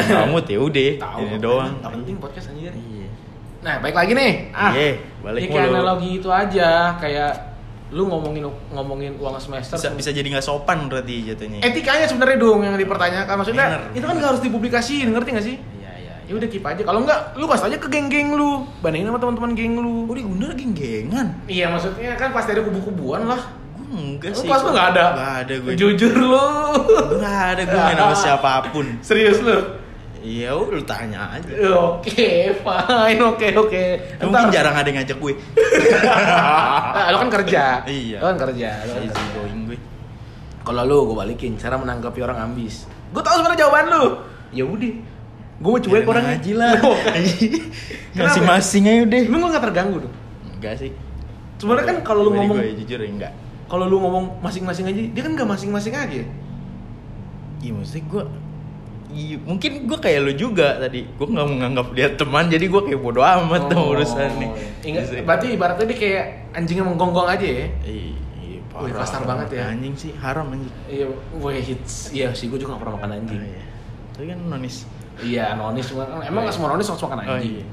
kalau 0.09 0.29
mood 0.33 0.45
ya 0.45 0.59
udah, 0.61 0.89
ini 1.21 1.37
doang. 1.37 1.73
Nggak 1.81 1.93
penting 1.97 2.17
podcast 2.17 2.49
anjir. 2.49 2.73
Iya. 2.73 3.09
Nah, 3.63 3.75
baik 3.79 3.95
lagi 3.95 4.13
nih. 4.13 4.33
Ah, 4.51 4.73
Iya, 4.73 4.91
balik 5.23 5.41
ini 5.41 5.49
kayak 5.49 5.69
mulu. 5.69 5.77
analogi 5.77 6.11
itu 6.19 6.29
aja, 6.29 6.71
kayak 6.97 7.33
lu 7.93 8.09
ngomongin 8.09 8.43
ngomongin 8.73 9.13
uang 9.21 9.37
semester. 9.37 9.77
Bisa, 9.77 9.93
bisa 9.93 10.11
jadi 10.11 10.25
nggak 10.25 10.43
sopan 10.43 10.89
berarti 10.89 11.29
jatuhnya. 11.29 11.61
Etikanya 11.61 12.09
sebenarnya 12.09 12.41
dong 12.41 12.65
yang 12.65 12.75
dipertanyakan. 12.75 13.35
Maksudnya 13.37 13.67
Bener. 13.69 13.83
itu 13.93 14.05
kan 14.05 14.15
nggak 14.17 14.31
harus 14.33 14.43
dipublikasiin, 14.43 15.09
ngerti 15.13 15.29
nggak 15.31 15.47
sih? 15.47 15.57
Iya, 15.61 15.91
iya. 16.01 16.15
Ya 16.25 16.33
udah 16.35 16.49
keep 16.49 16.65
aja. 16.65 16.83
Kalau 16.83 17.01
nggak, 17.05 17.21
lu 17.37 17.45
kasih 17.45 17.69
aja 17.69 17.77
ke 17.77 17.89
geng-geng 17.89 18.33
lu. 18.33 18.65
Bandingin 18.81 19.13
sama 19.13 19.21
teman-teman 19.21 19.53
geng 19.53 19.77
lu. 19.77 20.09
Oh, 20.09 20.17
di 20.17 20.25
Gundar 20.25 20.57
geng-gengan. 20.57 21.27
Iya, 21.45 21.69
maksudnya 21.69 22.17
kan 22.17 22.33
pasti 22.33 22.57
ada 22.57 22.65
kubu-kubuan 22.65 23.29
lah. 23.29 23.41
Gue 23.93 24.01
enggak 24.17 24.33
sih. 24.33 24.49
kelas 24.49 24.63
lu 24.63 24.71
nggak 24.73 24.89
ada? 24.91 25.05
Nggak 25.13 25.35
ada 25.39 25.55
gue. 25.61 25.73
Jujur 25.77 26.13
lu. 26.17 26.49
Nggak 27.21 27.41
ada 27.53 27.63
gue 27.63 27.79
main 27.79 27.99
sama 27.99 28.17
siapa 28.17 28.51
pun. 28.71 28.87
Serius 29.01 29.39
lu? 29.41 29.59
Iya, 30.23 30.55
lu 30.55 30.79
tanya 30.83 31.35
aja. 31.35 31.51
Oke, 31.99 32.55
fine, 32.55 33.21
oke, 33.21 33.49
oke. 33.59 33.85
Mungkin 34.23 34.47
Ntar- 34.47 34.55
jarang 34.55 34.71
ada 34.73 34.87
yang 34.87 35.03
ngajak 35.03 35.19
gue. 35.19 35.33
Lo 37.11 37.17
kan 37.19 37.31
kerja. 37.33 37.65
Iya. 37.85 38.19
Lo 38.23 38.27
kan 38.31 38.39
kerja. 38.41 38.69
Lo 38.87 38.93
kan 38.93 39.03
Easy 39.03 39.13
kerja. 39.13 39.35
going 39.35 39.61
gue. 39.67 39.79
Kalau 40.63 40.83
lu, 40.87 41.11
gue 41.11 41.17
balikin 41.19 41.59
cara 41.59 41.75
menanggapi 41.75 42.23
orang 42.23 42.39
ambis. 42.41 42.87
Gue 43.11 43.19
tahu 43.19 43.35
sebenarnya 43.37 43.67
jawaban 43.67 43.85
lu. 43.91 44.05
Ya 44.55 44.63
udah. 44.63 44.95
Gue 45.59 45.71
mau 45.71 45.81
cuek 45.81 46.07
orangnya. 46.07 46.39
aja 46.39 46.53
lah. 46.55 46.73
Masing-masing 48.23 48.83
aja 48.87 49.03
deh. 49.05 49.23
Emang 49.27 49.41
lu 49.43 49.51
gak 49.51 49.65
terganggu 49.65 49.97
dong? 50.01 50.15
Enggak 50.55 50.79
sih. 50.79 50.91
Sebenarnya 51.59 51.87
kan 51.89 51.97
kalau 52.03 52.27
lu 52.27 52.31
ngomong 52.33 52.57
gue 52.59 52.79
jujur 52.79 52.99
ya 52.99 53.11
enggak. 53.11 53.33
Kalau 53.73 53.89
lu 53.89 53.97
ngomong 53.99 54.37
masing-masing 54.45 54.85
aja, 54.85 55.01
dia 55.01 55.23
kan 55.25 55.33
gak 55.33 55.49
masing-masing 55.49 55.97
aja. 55.97 56.23
Iya 57.59 57.73
maksudnya 57.73 58.05
gue 58.05 58.25
Iya, 59.13 59.37
mungkin 59.45 59.85
gue 59.85 59.99
kayak 60.01 60.21
lu 60.25 60.33
juga 60.33 60.81
tadi 60.81 61.05
Gue 61.05 61.27
gak 61.29 61.45
mau 61.45 61.53
nganggap 61.53 61.93
dia 61.93 62.09
teman 62.17 62.49
Jadi 62.49 62.65
gue 62.65 62.81
kayak 62.81 62.97
bodo 62.97 63.21
amat 63.21 63.69
tuh 63.69 63.93
urusan 63.93 64.41
nih 64.41 64.51
Ingat, 64.89 65.05
berarti 65.23 65.47
ibaratnya 65.53 65.85
dia 65.85 65.99
kayak 66.01 66.25
anjing 66.57 66.81
yang 66.81 66.89
menggonggong 66.91 67.29
aja 67.29 67.45
ya. 67.45 67.67
Iya, 67.85 68.17
iya, 68.41 68.59
Wih, 68.59 68.91
parah. 68.93 69.05
kasar 69.05 69.23
banget 69.23 69.49
ya. 69.57 69.63
Anjing 69.69 69.95
sih, 69.95 70.13
haram 70.17 70.49
anjing 70.51 70.73
Iya, 70.89 71.07
gue 71.13 71.53
hits. 71.55 72.11
Iya 72.11 72.33
sih, 72.33 72.49
gue 72.49 72.57
juga 72.57 72.75
gak 72.77 72.83
pernah 72.83 72.95
makan 72.99 73.11
anjing. 73.21 73.41
Oh, 73.41 73.47
iya. 73.47 73.63
Tapi 74.17 74.25
kan 74.33 74.39
nonis 74.49 74.77
Iya, 75.21 75.45
nonis 75.55 75.87
emang 76.25 76.43
gak 76.49 76.55
semua 76.57 76.69
nonis 76.73 76.87
harus 76.89 77.03
makan 77.05 77.19
Oh 77.21 77.25
anjing. 77.37 77.53
iya 77.61 77.65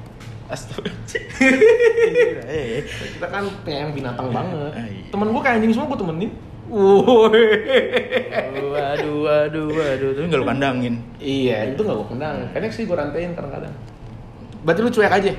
Astaga 0.50 0.90
Kita 2.90 3.28
kan 3.30 3.46
penyayang 3.62 3.94
binatang 3.94 4.34
banget. 4.34 4.74
Ah, 4.74 4.88
iya. 4.90 5.06
Temen 5.14 5.30
gue 5.30 5.42
kayak 5.46 5.62
anjing 5.62 5.74
semua 5.78 5.88
gue 5.94 6.00
temenin. 6.02 6.32
Woi. 6.70 7.46
Waduh, 8.70 9.26
waduh, 9.26 9.68
waduh 9.74 10.10
Tapi 10.14 10.26
gak 10.30 10.38
lu 10.38 10.46
kandangin 10.46 11.02
Iya, 11.18 11.74
itu 11.74 11.82
gak 11.82 11.98
gue 11.98 12.08
kendang. 12.14 12.38
Kadang 12.54 12.72
sih 12.74 12.86
gue 12.86 12.94
rantain 12.98 13.34
kadang-kadang. 13.34 13.74
Berarti 14.62 14.80
lu 14.86 14.92
cuek 14.94 15.14
aja. 15.14 15.34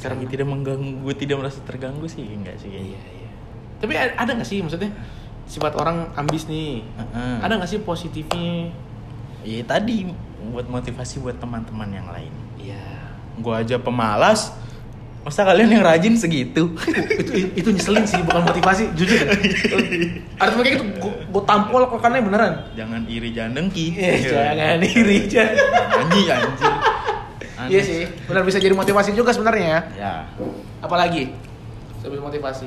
Sekarang 0.00 0.24
tidak 0.24 0.48
mengganggu, 0.48 1.04
gue 1.04 1.14
tidak 1.14 1.44
merasa 1.44 1.60
terganggu 1.62 2.08
sih 2.08 2.24
Enggak 2.24 2.56
sih 2.58 2.72
kayaknya 2.72 3.00
iya. 3.00 3.30
Tapi 3.84 3.92
ada 3.96 4.30
gak 4.36 4.48
sih 4.48 4.64
maksudnya 4.64 4.92
sifat 5.44 5.76
orang 5.76 6.08
ambis 6.16 6.48
nih? 6.48 6.80
Heeh. 6.84 7.36
Ada 7.44 7.60
gak 7.60 7.70
sih 7.70 7.80
positifnya? 7.84 8.72
Iya 9.42 9.66
tadi 9.66 10.08
buat 10.54 10.70
motivasi 10.70 11.20
buat 11.20 11.36
teman-teman 11.36 11.90
yang 11.92 12.08
lain 12.08 12.32
Iya. 12.56 13.01
Gue 13.38 13.54
aja 13.54 13.76
pemalas. 13.78 14.52
Masa 15.22 15.46
kalian 15.46 15.70
yang 15.70 15.86
rajin 15.86 16.18
segitu? 16.18 16.74
itu 17.22 17.32
itu 17.54 17.68
nyeselin 17.70 18.02
sih 18.02 18.18
bukan 18.26 18.42
motivasi 18.42 18.90
jujur 18.98 19.22
deh. 19.22 19.38
Artinya 20.34 20.62
kayak 20.66 20.74
gitu 20.74 20.84
gue, 20.98 21.42
tampol 21.46 21.86
kokannya 21.86 22.26
beneran. 22.26 22.52
Jangan 22.74 23.06
iri 23.06 23.30
jangan 23.30 23.54
dengki 23.54 23.94
eh 23.94 24.18
jangan 24.18 24.82
iri 24.82 25.30
jangan 25.30 25.54
Anjing 26.02 26.26
anjing. 26.26 26.76
Iya 27.62 27.78
sih 27.78 28.02
benar 28.26 28.42
bisa 28.42 28.58
jadi 28.58 28.74
motivasi 28.74 29.14
juga 29.14 29.30
sebenarnya 29.30 29.94
Ya. 29.94 30.26
Apalagi 30.82 31.30
bisa 31.94 32.10
motivasi. 32.10 32.66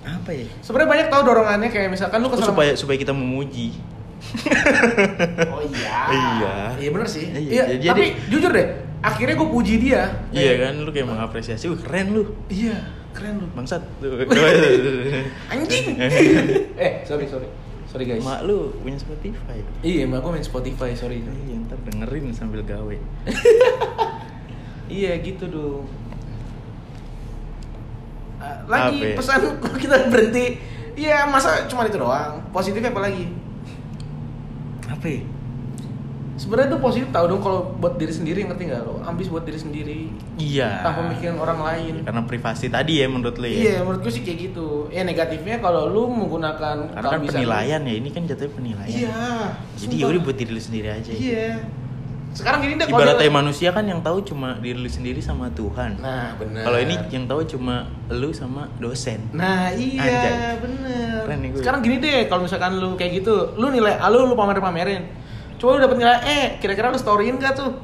Apa 0.00 0.32
ya? 0.32 0.48
sebenarnya 0.64 0.88
banyak 0.88 1.06
tau 1.12 1.20
dorongannya 1.20 1.68
kayak 1.68 1.92
misalkan 1.92 2.24
lu 2.24 2.32
Oh, 2.32 2.32
kesel 2.32 2.48
supaya 2.48 2.72
supaya 2.72 2.96
kita 2.96 3.12
memuji. 3.12 3.76
Oh 5.52 5.60
iya. 5.60 6.00
Iya. 6.16 6.56
iya 6.80 6.88
bener 6.88 7.04
sih. 7.04 7.28
Iya, 7.28 7.68
iya 7.68 7.76
jadi- 7.76 7.88
tapi 7.92 8.04
jujur 8.32 8.48
deh 8.48 8.87
akhirnya 8.98 9.34
gue 9.38 9.48
puji 9.48 9.74
dia 9.78 10.02
Iya 10.30 10.52
kan 10.58 10.82
lu 10.82 10.90
kayak 10.90 11.06
mengapresiasi 11.06 11.70
Wih 11.70 11.78
keren 11.78 12.14
lu 12.14 12.22
iya 12.50 12.82
keren 13.14 13.42
lu 13.42 13.46
Bangsat 13.54 13.82
anjing 15.54 15.86
eh 16.82 16.92
sorry 17.06 17.26
sorry 17.30 17.46
sorry 17.86 18.04
guys 18.04 18.20
Mak 18.20 18.42
lu 18.44 18.74
punya 18.82 18.98
Spotify 18.98 19.58
iya 19.80 20.02
emak 20.02 20.20
gue 20.20 20.30
main 20.34 20.42
Spotify 20.42 20.90
sorry 20.92 21.22
Iya 21.22 21.56
ntar 21.64 21.78
dengerin 21.86 22.34
sambil 22.34 22.66
gawe 22.66 22.96
Iya 24.88 25.20
gitu 25.20 25.44
dong. 25.52 25.84
Ah, 28.40 28.56
Lagi 28.64 29.04
Apa 29.04 29.08
ya? 29.12 29.16
pesan 29.20 29.40
kita 29.76 29.96
berhenti. 30.08 30.56
Iya 30.96 31.28
masa 31.28 31.68
cuma 31.68 31.84
itu 31.84 32.00
doang. 32.00 32.40
Positifnya 32.48 32.88
apa 32.90 33.04
lagi? 33.04 33.28
Apa 34.88 35.06
ya? 35.06 35.20
Sebenarnya 36.38 36.70
tuh 36.70 36.80
positif 36.80 37.10
tahu 37.10 37.26
dong 37.26 37.42
kalau 37.42 37.74
buat 37.74 37.98
diri 37.98 38.14
sendiri 38.14 38.46
ngerti 38.46 38.62
nggak 38.64 38.80
lo? 38.80 39.02
Ambis 39.02 39.26
buat 39.26 39.42
diri 39.42 39.58
sendiri 39.58 40.06
Iya 40.38 40.80
tanpa 40.80 41.02
mikirin 41.04 41.34
orang 41.34 41.58
lain. 41.60 41.94
Karena 42.00 42.22
privasi 42.22 42.70
tadi 42.70 43.02
ya 43.02 43.06
menurut 43.06 43.36
lu 43.36 43.44
ya 43.44 43.58
Iya 43.58 43.76
menurut 43.82 44.00
gue 44.00 44.12
sih 44.14 44.22
kayak 44.22 44.38
gitu. 44.48 44.86
Ya 44.88 45.02
negatifnya 45.02 45.58
kalau 45.58 45.90
lu 45.90 46.06
menggunakan 46.06 46.88
Karena 46.88 47.02
kan 47.02 47.10
keambisan 47.12 47.34
lu- 47.34 47.38
penilaian 47.42 47.80
ya, 47.82 47.94
ini 47.96 48.08
kan 48.08 48.22
jatuhnya 48.24 48.52
penilaian 48.54 48.98
Iya. 49.02 49.26
Jadi 49.76 49.94
yaudah 49.98 50.20
buat 50.22 50.36
diri 50.38 50.50
lu 50.50 50.62
sendiri 50.62 50.88
aja 50.88 51.10
Iya. 51.10 51.48
Sekarang 52.28 52.60
gini 52.60 52.76
deh 52.76 52.86
Ibaratnya 52.86 53.24
dia- 53.24 53.34
manusia 53.34 53.68
kan 53.72 53.82
yang 53.82 53.98
tahu 53.98 54.22
cuma 54.22 54.54
diri 54.56 54.78
lu 54.78 54.86
sendiri 54.86 55.18
sama 55.18 55.50
Tuhan 55.50 55.98
Nah 55.98 56.38
benar. 56.38 56.62
Kalau 56.62 56.78
ini 56.78 56.94
yang 57.10 57.26
tahu 57.26 57.42
cuma 57.48 57.82
lu 58.06 58.30
sama 58.30 58.70
dosen 58.78 59.26
Nah 59.32 59.74
iya 59.74 60.54
gue. 60.54 61.58
Sekarang 61.58 61.82
gini 61.82 61.98
deh, 61.98 62.30
kalau 62.30 62.46
misalkan 62.46 62.78
lu 62.78 62.94
kayak 62.94 63.18
gitu, 63.18 63.34
lu 63.54 63.68
nilai 63.68 63.98
A 63.98 64.06
lu 64.06 64.22
lu 64.22 64.32
pamer 64.32 64.62
pamerin. 64.62 65.02
Coba 65.58 65.76
lu 65.76 65.80
dapet 65.84 65.98
nilai 65.98 66.18
E, 66.22 66.40
kira-kira 66.62 66.88
lu 66.88 66.98
storyin 66.98 67.36
gak 67.36 67.58
tuh? 67.58 67.74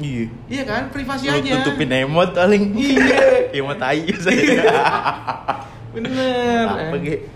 Iya 0.00 0.32
Iya 0.48 0.62
kan, 0.64 0.88
privasi 0.88 1.28
Lu 1.28 1.36
aja. 1.36 1.60
tutupin 1.60 1.92
emot 1.92 2.32
paling 2.32 2.72
Iya. 2.72 3.52
Emot 3.60 3.76
tai 3.76 4.08
saya 4.16 4.64
Bener. 5.94 6.64
Apa 6.66 6.96
ge? 7.02 7.28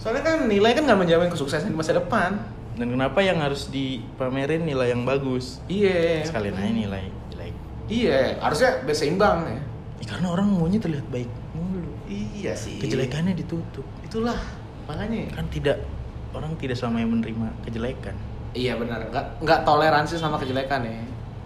Soalnya 0.00 0.22
kan 0.24 0.36
nilai 0.48 0.72
kan 0.72 0.82
nggak 0.84 1.00
menjamin 1.00 1.28
kesuksesan 1.30 1.70
di 1.70 1.76
masa 1.76 1.94
depan. 1.94 2.40
Dan 2.74 2.90
kenapa 2.90 3.22
yang 3.22 3.38
harus 3.38 3.70
dipamerin 3.70 4.66
nilai 4.66 4.90
yang 4.90 5.06
bagus? 5.06 5.62
Iya. 5.70 6.26
Sekalian 6.26 6.58
aja 6.58 6.72
nilai 6.74 7.04
jelek 7.30 7.54
Iya, 7.86 8.40
harusnya 8.42 8.82
berseimbang 8.82 9.46
ya. 9.46 9.60
Ya, 10.02 10.06
karena 10.10 10.32
orang 10.32 10.48
maunya 10.50 10.80
terlihat 10.80 11.06
baik 11.12 11.30
mulu 11.54 11.92
Iya 12.10 12.56
sih. 12.56 12.80
Kejelekannya 12.82 13.36
ditutup. 13.36 13.84
Itulah 14.02 14.36
makanya. 14.88 15.30
Kan 15.36 15.46
tidak 15.52 15.84
orang 16.34 16.56
tidak 16.58 16.74
selamanya 16.74 17.08
menerima 17.14 17.48
kejelekan. 17.62 18.16
Iya 18.54 18.78
benar. 18.78 19.02
Nggak 19.10 19.42
nggak 19.42 19.60
toleransi 19.66 20.14
sama 20.16 20.38
kejelekan 20.38 20.86
ya. 20.86 20.94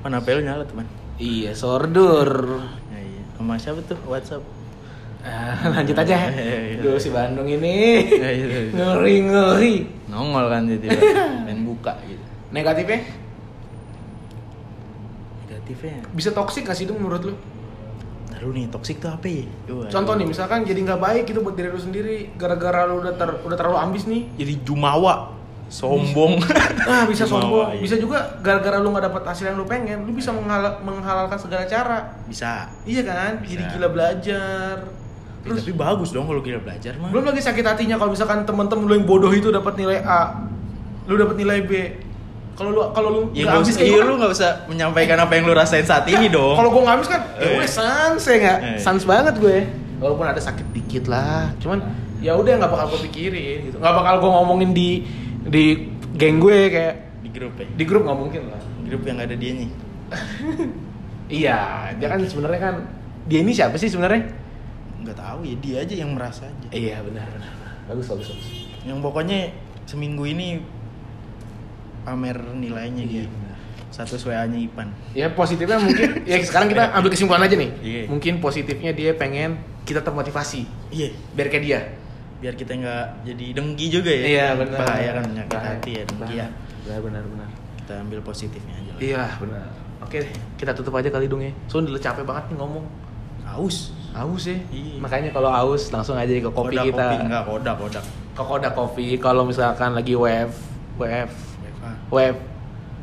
Mana 0.05 0.21
pel 0.21 0.45
nyala 0.45 0.63
teman? 0.69 0.85
Iya, 1.19 1.51
sordur. 1.57 2.63
Ya, 2.95 3.01
iya. 3.03 3.23
Sama 3.35 3.59
siapa 3.59 3.81
tuh 3.83 3.99
WhatsApp? 4.07 4.45
Ah, 5.27 5.59
lanjut 5.75 5.97
aja. 5.99 6.15
Iya, 6.31 6.79
iya. 6.79 6.81
Duh 6.85 6.95
si 7.01 7.11
Bandung 7.11 7.49
ini. 7.49 8.07
Iya, 8.07 8.29
iya, 8.31 8.47
iya. 8.47 8.71
ngeri 8.71 9.17
ngeri. 9.27 9.75
Nongol 10.07 10.47
kan 10.47 10.69
tiba 10.71 10.95
main 11.49 11.67
buka 11.67 11.99
gitu. 12.07 12.23
Negatifnya 12.55 13.03
Negatifnya. 15.45 16.01
bisa 16.17 16.31
toksik 16.33 16.65
gak 16.65 16.77
sih 16.77 16.89
itu 16.89 16.95
menurut 16.97 17.21
lu? 17.25 17.35
Taruh 18.29 18.53
nih 18.55 18.71
toksik 18.71 19.03
tuh 19.03 19.11
apa 19.13 19.27
ya? 19.27 19.45
Contoh 19.91 20.15
nih, 20.15 20.25
misalkan 20.29 20.63
jadi 20.63 20.81
nggak 20.85 21.01
baik 21.01 21.23
gitu 21.27 21.43
buat 21.43 21.59
diri 21.59 21.69
lu 21.73 21.81
sendiri 21.81 22.31
gara-gara 22.39 22.87
lu 22.87 23.03
udah 23.03 23.17
ter, 23.19 23.29
udah 23.43 23.57
terlalu 23.59 23.79
ambis 23.83 24.07
nih. 24.07 24.31
jadi 24.39 24.55
jumawa, 24.63 25.35
sombong. 25.69 26.41
Nah, 26.89 27.05
bisa 27.05 27.23
sombong. 27.23 27.69
iya. 27.71 27.81
Bisa 27.81 27.95
juga 27.95 28.41
gara-gara 28.41 28.77
lu 28.77 28.89
nggak 28.89 29.05
dapat 29.07 29.23
hasil 29.27 29.45
yang 29.47 29.57
lu 29.57 29.65
pengen, 29.65 30.03
lu 30.03 30.13
bisa 30.13 30.31
menghala- 30.31 30.81
menghalalkan 30.81 31.37
segala 31.37 31.65
cara. 31.65 31.99
Bisa. 32.25 32.73
Iya 32.83 33.03
kan? 33.03 33.31
Bisa. 33.39 33.51
Jadi 33.55 33.63
gila 33.71 33.89
belajar. 33.89 34.75
Ya, 35.39 35.47
Terus 35.47 35.63
tapi 35.63 35.75
bagus 35.75 36.11
dong 36.11 36.25
kalau 36.25 36.41
kita 36.41 36.59
belajar 36.59 36.93
mah. 36.95 37.09
belum 37.09 37.25
lagi 37.25 37.41
sakit 37.41 37.63
hatinya 37.63 37.97
kalau 37.97 38.11
misalkan 38.11 38.43
temen-temen 38.43 38.85
lu 38.85 38.95
yang 38.95 39.07
bodoh 39.07 39.31
itu 39.31 39.49
dapat 39.49 39.77
nilai 39.77 40.03
A, 40.03 40.45
lu 41.05 41.15
dapat 41.15 41.37
nilai 41.37 41.63
B. 41.63 41.71
Kalau 42.53 42.71
lu 42.71 42.81
kalau 42.91 43.09
lu 43.09 43.21
Ya 43.31 43.45
nggak 43.45 43.45
nggak 43.45 43.55
ambis 43.55 43.71
usah, 43.71 43.79
kayak 43.79 43.93
iya 43.93 44.01
lu 44.03 44.13
nggak 44.19 44.33
usah 44.35 44.51
menyampaikan 44.67 45.17
apa 45.17 45.33
yang 45.33 45.45
lu 45.45 45.55
rasain 45.55 45.85
saat 45.85 46.05
ini 46.07 46.27
dong. 46.27 46.53
Kalau 46.53 46.69
gue 46.69 46.83
ngabis 46.83 47.07
kan, 47.07 47.21
ya 47.35 47.45
Eh. 47.45 47.55
gue 47.55 47.69
sans 47.71 48.19
ya 48.19 48.37
nggak, 48.37 48.59
Eh. 48.59 48.79
sans 48.79 49.03
banget 49.03 49.35
gue. 49.37 49.57
Walaupun 49.99 50.27
ada 50.27 50.39
sakit 50.39 50.67
dikit 50.69 51.05
lah, 51.07 51.55
cuman 51.57 51.87
ya 52.19 52.35
udah 52.35 52.53
nggak 52.57 52.69
bakal 52.69 52.87
gue 52.91 53.01
pikirin 53.07 53.59
gitu. 53.65 53.77
Nggak 53.79 53.95
bakal 53.95 54.15
gue 54.19 54.31
ngomongin 54.33 54.71
di 54.73 54.91
di 55.49 55.65
geng 56.15 56.39
gue 56.39 56.59
kayak 56.69 56.95
di 57.25 57.29
grup 57.35 57.55
ya, 57.59 57.67
di 57.75 57.85
grup 57.85 58.03
nggak 58.07 58.19
mungkin 58.19 58.43
lah. 58.53 58.61
di 58.85 58.87
grup 58.93 59.03
yang 59.09 59.19
ada 59.19 59.35
dianya. 59.35 59.69
Iya, 61.29 61.93
dia 62.01 62.09
kan 62.09 62.25
sebenarnya 62.25 62.57
kan 62.57 62.75
dia 63.29 63.45
ini 63.45 63.53
siapa 63.53 63.77
sih 63.77 63.93
sebenarnya? 63.93 64.33
Nggak 65.05 65.17
tahu 65.21 65.45
ya 65.45 65.55
dia 65.61 65.77
aja 65.85 65.95
yang 66.01 66.17
merasa 66.17 66.49
aja. 66.49 66.69
Iya 66.73 67.05
benar 67.05 67.29
benar. 67.29 67.53
Bagus 67.85 68.09
bagus 68.09 68.33
bagus. 68.33 68.49
Yang 68.89 68.99
pokoknya 69.05 69.53
seminggu 69.85 70.25
ini 70.25 70.65
pamer 72.09 72.41
nilainya 72.57 73.05
Iya, 73.05 73.29
dia. 73.29 73.55
Satu 73.93 74.17
WA-nya 74.25 74.57
Ipan. 74.57 74.89
Ya 75.13 75.29
positifnya 75.29 75.77
mungkin 75.77 76.25
ya 76.25 76.41
sekarang 76.41 76.73
kita 76.73 76.97
ambil 76.97 77.13
kesimpulan 77.13 77.45
aja 77.45 77.57
nih. 77.61 77.71
Iya. 77.85 78.03
Mungkin 78.09 78.41
positifnya 78.41 78.97
dia 78.97 79.13
pengen 79.13 79.61
kita 79.85 80.01
termotivasi 80.01 80.65
Iya, 80.89 81.13
biar 81.37 81.53
kayak 81.53 81.65
dia. 81.65 81.81
Biar 82.39 82.55
kita 82.55 82.73
nggak 82.79 83.05
jadi 83.27 83.47
dengki 83.55 83.87
juga 83.91 84.11
ya. 84.15 84.25
Iya 84.25 84.47
benar. 84.55 84.79
Bahaya 84.79 85.11
kan 85.19 85.23
penyakit 85.27 85.59
Bahaya. 85.59 85.71
hati 85.75 85.91
ya 85.91 86.03
dengki 86.07 86.35
ya. 86.39 86.47
Benar 86.87 87.01
benar 87.03 87.23
benar. 87.27 87.49
Kita 87.83 87.93
ambil 87.99 88.19
positifnya 88.23 88.75
aja 88.79 88.91
lah. 88.95 89.01
Iya 89.03 89.25
benar. 89.43 89.67
Oke 89.99 90.17
deh, 90.23 90.33
kita 90.55 90.71
tutup 90.79 90.95
aja 90.95 91.11
kali 91.11 91.27
dong 91.27 91.43
ya. 91.43 91.51
Soalnya 91.67 91.99
udah 91.99 92.03
capek 92.03 92.25
banget 92.25 92.45
nih 92.55 92.57
ngomong. 92.63 92.85
Haus. 93.49 93.91
Aus 94.15 94.45
ya. 94.47 94.59
Iya. 94.71 95.03
Makanya 95.03 95.31
kalau 95.35 95.51
aus 95.51 95.91
langsung 95.91 96.15
aja 96.15 96.31
ke 96.31 96.51
kopi 96.51 96.79
Kodak 96.79 96.85
kita. 96.87 97.05
Kopi. 97.05 97.17
Enggak, 97.27 97.43
kodak, 97.49 97.75
kodak. 97.83 98.05
Ke 98.39 98.43
Kodak 98.47 98.73
Coffee 98.79 99.19
kalau 99.19 99.43
misalkan 99.43 99.91
lagi 99.99 100.15
WF 100.15 100.53
WF 100.95 101.31
WFH. 102.15 102.48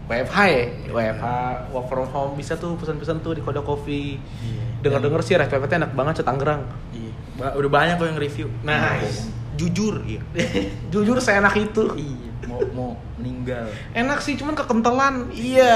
WF 0.06 0.30
WFH 0.30 0.38
ya, 0.46 0.64
WFH 0.88 1.26
work 1.70 1.88
from 1.90 2.06
home 2.06 2.34
bisa 2.38 2.54
tuh 2.54 2.78
pesan-pesan 2.78 3.20
tuh 3.20 3.34
di 3.34 3.42
Kodak 3.42 3.66
Coffee. 3.66 4.22
Iya. 4.22 4.62
Dengar-dengar 4.82 5.26
sih 5.26 5.34
resepnya 5.34 5.82
enak 5.82 5.92
banget 5.94 6.22
Tangerang. 6.22 6.62
Iya. 6.94 7.12
Ba- 7.36 7.54
Udah 7.58 7.70
banyak 7.70 7.96
kok 7.98 8.06
yang 8.06 8.20
review. 8.20 8.48
Nice. 8.62 9.34
Jujur, 9.56 10.06
iya. 10.06 10.22
Jujur 10.94 11.18
seenak 11.18 11.58
itu. 11.58 11.90
iya. 11.98 12.30
Mau 12.46 12.62
mau 12.72 12.90
meninggal. 13.18 13.66
Enak 13.92 14.22
sih, 14.22 14.38
cuman 14.38 14.54
kekentelan. 14.54 15.34
Iya, 15.34 15.74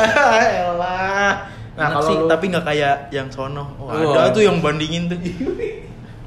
elah. 0.69 1.49
Nah, 1.73 1.85
Enak 1.87 1.91
kalau 1.95 2.05
sih, 2.05 2.15
lu- 2.19 2.29
tapi 2.29 2.45
nggak 2.53 2.65
kayak 2.65 2.95
yang 3.09 3.27
sono. 3.33 3.73
Oh, 3.81 3.89
Wah. 3.89 4.13
ada 4.13 4.29
tuh 4.29 4.45
yang 4.45 4.61
bandingin 4.61 5.09
tuh. 5.09 5.17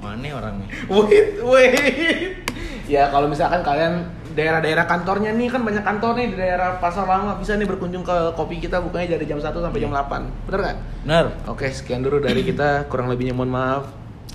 Mana 0.03 0.27
orangnya? 0.35 0.67
Wait, 0.91 1.39
wait. 1.39 2.43
Ya 2.91 3.07
kalau 3.09 3.31
misalkan 3.31 3.63
kalian 3.63 4.11
daerah-daerah 4.33 4.85
kantornya 4.89 5.31
nih 5.37 5.49
kan 5.53 5.63
banyak 5.63 5.85
kantor 5.85 6.13
nih 6.19 6.27
di 6.33 6.37
daerah 6.41 6.81
Pasar 6.81 7.05
Lama 7.05 7.37
bisa 7.37 7.55
nih 7.57 7.69
berkunjung 7.69 8.03
ke 8.03 8.17
kopi 8.35 8.59
kita 8.59 8.81
bukanya 8.81 9.17
dari 9.17 9.25
jam 9.29 9.39
1 9.39 9.53
sampai 9.53 9.79
jam 9.81 9.93
8. 9.93 10.49
Bener 10.49 10.59
nggak? 10.61 10.77
Benar. 11.05 11.25
Oke, 11.49 11.69
sekian 11.69 12.01
dulu 12.01 12.19
dari 12.19 12.43
kita. 12.51 12.89
Kurang 12.89 13.13
lebihnya 13.13 13.37
mohon 13.37 13.53
maaf. 13.53 13.89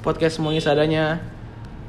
Podcast 0.05 0.37
semuanya 0.39 0.61
seadanya. 0.61 1.19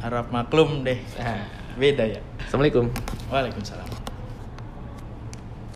Harap 0.00 0.30
maklum 0.32 0.82
deh. 0.86 0.98
Nah, 1.18 1.58
Beda 1.78 2.02
ya. 2.02 2.18
Assalamualaikum. 2.42 2.90
Waalaikumsalam. 3.30 4.07